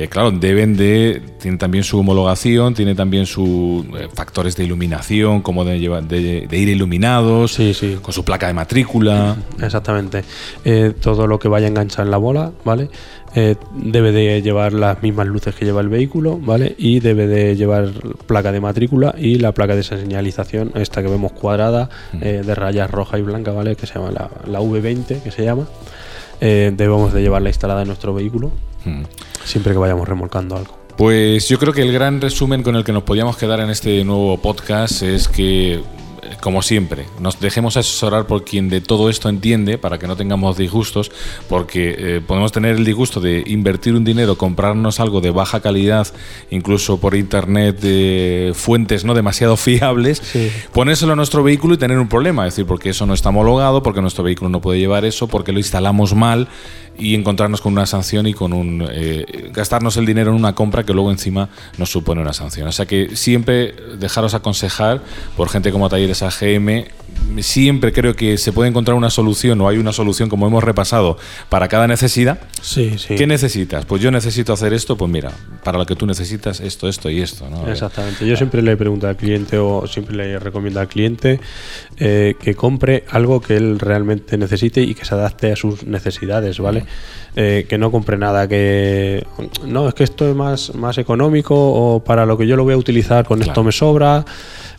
eh, 0.03 0.07
claro, 0.07 0.31
deben 0.31 0.75
de, 0.77 1.21
tiene 1.41 1.57
también 1.57 1.83
su 1.83 1.99
homologación, 1.99 2.73
tiene 2.73 2.95
también 2.95 3.25
sus 3.25 3.85
factores 4.13 4.55
de 4.55 4.63
iluminación, 4.63 5.41
cómo 5.41 5.63
de, 5.65 5.79
llevar, 5.79 6.03
de, 6.07 6.47
de 6.47 6.57
ir 6.57 6.69
iluminados, 6.69 7.53
Sí, 7.53 7.73
sí. 7.73 7.97
con 8.01 8.13
su 8.13 8.23
placa 8.23 8.47
de 8.47 8.53
matrícula. 8.53 9.35
Exactamente. 9.61 10.23
Eh, 10.65 10.93
todo 10.99 11.27
lo 11.27 11.39
que 11.39 11.47
vaya 11.47 11.67
enganchado 11.67 12.03
en 12.03 12.11
la 12.11 12.17
bola, 12.17 12.51
¿vale? 12.63 12.89
Eh, 13.35 13.55
debe 13.75 14.11
de 14.11 14.41
llevar 14.41 14.73
las 14.73 15.03
mismas 15.03 15.27
luces 15.27 15.53
que 15.53 15.65
lleva 15.65 15.81
el 15.81 15.89
vehículo, 15.89 16.39
¿vale? 16.39 16.75
Y 16.77 17.01
debe 17.01 17.27
de 17.27 17.55
llevar 17.55 17.89
placa 18.25 18.51
de 18.51 18.59
matrícula 18.61 19.13
y 19.17 19.35
la 19.35 19.51
placa 19.53 19.75
de 19.75 19.83
señalización, 19.83 20.71
esta 20.75 21.03
que 21.03 21.09
vemos 21.09 21.33
cuadrada, 21.33 21.89
eh, 22.21 22.41
de 22.45 22.55
rayas 22.55 22.89
roja 22.89 23.19
y 23.19 23.21
blanca, 23.21 23.51
¿vale? 23.51 23.75
Que 23.75 23.85
se 23.85 23.95
llama 23.95 24.11
la, 24.11 24.29
la 24.47 24.59
V20, 24.61 25.21
que 25.21 25.31
se 25.31 25.43
llama. 25.43 25.67
Eh, 26.39 26.71
debemos 26.75 27.13
de 27.13 27.21
llevarla 27.21 27.49
instalada 27.49 27.81
en 27.81 27.87
nuestro 27.87 28.13
vehículo 28.13 28.51
Mm. 28.85 29.01
Siempre 29.47 29.73
que 29.73 29.79
vayamos 29.79 30.07
remolcando 30.07 30.55
algo. 30.57 30.77
Pues 30.97 31.47
yo 31.47 31.59
creo 31.59 31.73
que 31.73 31.81
el 31.83 31.91
gran 31.93 32.21
resumen 32.21 32.63
con 32.63 32.75
el 32.75 32.83
que 32.83 32.91
nos 32.91 33.03
podíamos 33.03 33.37
quedar 33.37 33.59
en 33.59 33.69
este 33.69 34.03
nuevo 34.03 34.37
podcast 34.41 35.03
es 35.03 35.27
que, 35.27 35.81
como 36.41 36.63
siempre, 36.63 37.05
nos 37.19 37.39
dejemos 37.39 37.77
asesorar 37.77 38.25
por 38.25 38.43
quien 38.43 38.67
de 38.67 38.81
todo 38.81 39.07
esto 39.11 39.29
entiende 39.29 39.77
para 39.77 39.99
que 39.99 40.07
no 40.07 40.15
tengamos 40.15 40.57
disgustos, 40.57 41.11
porque 41.47 41.95
eh, 41.99 42.21
podemos 42.25 42.51
tener 42.51 42.75
el 42.77 42.83
disgusto 42.83 43.19
de 43.21 43.43
invertir 43.45 43.93
un 43.93 44.03
dinero, 44.05 44.39
comprarnos 44.39 44.99
algo 44.99 45.21
de 45.21 45.29
baja 45.29 45.59
calidad, 45.59 46.07
incluso 46.49 46.99
por 46.99 47.13
internet, 47.15 47.79
de 47.79 48.53
fuentes 48.55 49.05
no 49.05 49.13
demasiado 49.13 49.55
fiables, 49.57 50.17
Sí. 50.23 50.51
ponérselo 50.73 51.13
a 51.13 51.15
nuestro 51.15 51.43
vehículo 51.43 51.75
y 51.75 51.77
tener 51.77 51.99
un 51.99 52.09
problema, 52.09 52.47
es 52.47 52.53
decir, 52.55 52.65
porque 52.65 52.89
eso 52.89 53.05
no 53.05 53.13
está 53.13 53.29
homologado, 53.29 53.83
porque 53.83 54.01
nuestro 54.01 54.23
vehículo 54.23 54.49
no 54.49 54.61
puede 54.61 54.79
llevar 54.79 55.05
eso, 55.05 55.27
porque 55.27 55.51
lo 55.51 55.59
instalamos 55.59 56.15
mal 56.15 56.47
y 56.97 57.15
encontrarnos 57.15 57.61
con 57.61 57.73
una 57.73 57.85
sanción 57.85 58.27
y 58.27 58.33
con 58.33 58.53
un 58.53 58.87
eh, 58.91 59.49
gastarnos 59.53 59.97
el 59.97 60.05
dinero 60.05 60.31
en 60.31 60.35
una 60.35 60.55
compra 60.55 60.83
que 60.83 60.93
luego 60.93 61.11
encima 61.11 61.49
nos 61.77 61.91
supone 61.91 62.21
una 62.21 62.33
sanción. 62.33 62.67
O 62.67 62.71
sea 62.71 62.85
que 62.85 63.15
siempre 63.15 63.73
dejaros 63.99 64.33
aconsejar 64.33 65.01
por 65.35 65.49
gente 65.49 65.71
como 65.71 65.89
Talleres 65.89 66.23
AGM. 66.23 66.85
Siempre 67.39 67.93
creo 67.93 68.15
que 68.15 68.37
se 68.37 68.51
puede 68.51 68.69
encontrar 68.69 68.95
una 68.95 69.09
solución 69.09 69.59
o 69.61 69.67
hay 69.67 69.77
una 69.77 69.91
solución 69.91 70.29
como 70.29 70.47
hemos 70.47 70.63
repasado 70.63 71.17
para 71.49 71.67
cada 71.67 71.87
necesidad. 71.87 72.39
Sí, 72.61 72.95
sí. 72.97 73.15
¿Qué 73.15 73.27
necesitas? 73.27 73.85
Pues 73.85 74.01
yo 74.01 74.11
necesito 74.11 74.53
hacer 74.53 74.73
esto, 74.73 74.97
pues 74.97 75.11
mira, 75.11 75.31
para 75.63 75.77
lo 75.77 75.85
que 75.85 75.95
tú 75.95 76.05
necesitas 76.05 76.59
esto, 76.59 76.87
esto 76.87 77.09
y 77.09 77.21
esto. 77.21 77.49
¿no? 77.49 77.67
Exactamente. 77.69 78.27
Yo 78.27 78.35
siempre 78.35 78.61
le 78.61 78.77
pregunto 78.77 79.07
al 79.07 79.17
cliente 79.17 79.57
o 79.57 79.87
siempre 79.87 80.15
le 80.15 80.39
recomiendo 80.39 80.79
al 80.79 80.87
cliente 80.87 81.39
eh, 81.97 82.35
que 82.39 82.55
compre 82.55 83.05
algo 83.09 83.41
que 83.41 83.55
él 83.55 83.79
realmente 83.79 84.37
necesite 84.37 84.81
y 84.81 84.93
que 84.93 85.05
se 85.05 85.15
adapte 85.15 85.51
a 85.51 85.55
sus 85.55 85.83
necesidades, 85.83 86.59
¿vale? 86.59 86.85
Eh, 87.39 87.67
que 87.69 87.77
no 87.77 87.91
compre 87.91 88.17
nada 88.17 88.47
que... 88.47 89.23
No, 89.63 89.87
es 89.87 89.93
que 89.93 90.03
esto 90.03 90.27
es 90.27 90.35
más, 90.35 90.73
más 90.73 90.97
económico 90.97 91.53
o 91.55 92.03
para 92.03 92.25
lo 92.25 92.35
que 92.35 92.47
yo 92.47 92.55
lo 92.55 92.63
voy 92.63 92.73
a 92.73 92.77
utilizar 92.77 93.25
con 93.27 93.43
esto 93.43 93.63
me 93.63 93.71
sobra. 93.71 94.25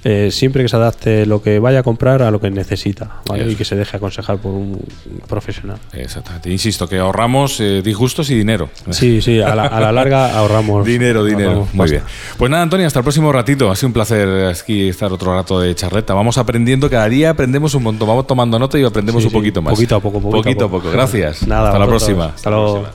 Eh, 0.04 0.30
siempre 0.30 0.62
que 0.62 0.68
se 0.68 0.76
adapte 0.76 1.26
lo 1.26 1.42
que 1.42 1.58
vaya 1.58 1.80
a 1.80 1.82
comprar 1.82 2.22
a 2.22 2.30
lo 2.30 2.40
que 2.40 2.50
necesita 2.50 3.20
¿vale? 3.26 3.50
y 3.50 3.54
que 3.56 3.64
se 3.64 3.74
deje 3.76 3.96
aconsejar 3.96 4.38
por 4.38 4.52
un 4.52 4.80
profesional. 5.28 5.78
Exactamente. 5.92 6.50
Insisto, 6.50 6.88
que 6.88 6.98
ahorramos 6.98 7.60
eh, 7.60 7.82
disgustos 7.82 8.30
y 8.30 8.34
dinero. 8.36 8.70
Sí, 8.90 9.20
sí, 9.20 9.40
a 9.40 9.54
la, 9.54 9.64
a 9.64 9.80
la 9.80 9.92
larga 9.92 10.38
ahorramos. 10.38 10.86
dinero, 10.86 11.24
dinero. 11.24 11.48
ahorramos 11.50 11.74
Muy 11.74 11.90
bien. 11.90 12.02
Pues 12.36 12.50
nada, 12.50 12.62
Antonio, 12.62 12.86
hasta 12.86 13.00
el 13.00 13.02
próximo 13.04 13.32
ratito. 13.32 13.70
Ha 13.70 13.76
sido 13.76 13.88
un 13.88 13.92
placer 13.92 14.46
aquí 14.46 14.88
estar 14.88 15.12
otro 15.12 15.34
rato 15.34 15.60
de 15.60 15.74
charleta. 15.74 16.14
Vamos 16.14 16.38
aprendiendo, 16.38 16.88
cada 16.88 17.08
día 17.08 17.30
aprendemos 17.30 17.74
un 17.74 17.82
montón. 17.82 18.08
Vamos 18.08 18.26
tomando 18.26 18.58
nota 18.58 18.78
y 18.78 18.84
aprendemos 18.84 19.22
Sí, 19.22 19.26
un 19.26 19.30
sí. 19.32 19.36
poquito 19.36 19.62
más. 19.62 19.74
Poquito 19.74 19.96
a 19.96 20.00
poco, 20.00 20.20
poquito 20.20 20.38
a 20.38 20.42
Poquito 20.42 20.64
a 20.64 20.68
poco. 20.68 20.82
poco. 20.84 20.92
Gracias. 20.92 21.46
Nada, 21.46 21.68
hasta 21.68 21.78
la 21.78 21.86
próxima. 21.86 22.26
Hasta 22.26 22.50
la 22.50 22.56
próxima. 22.56 22.90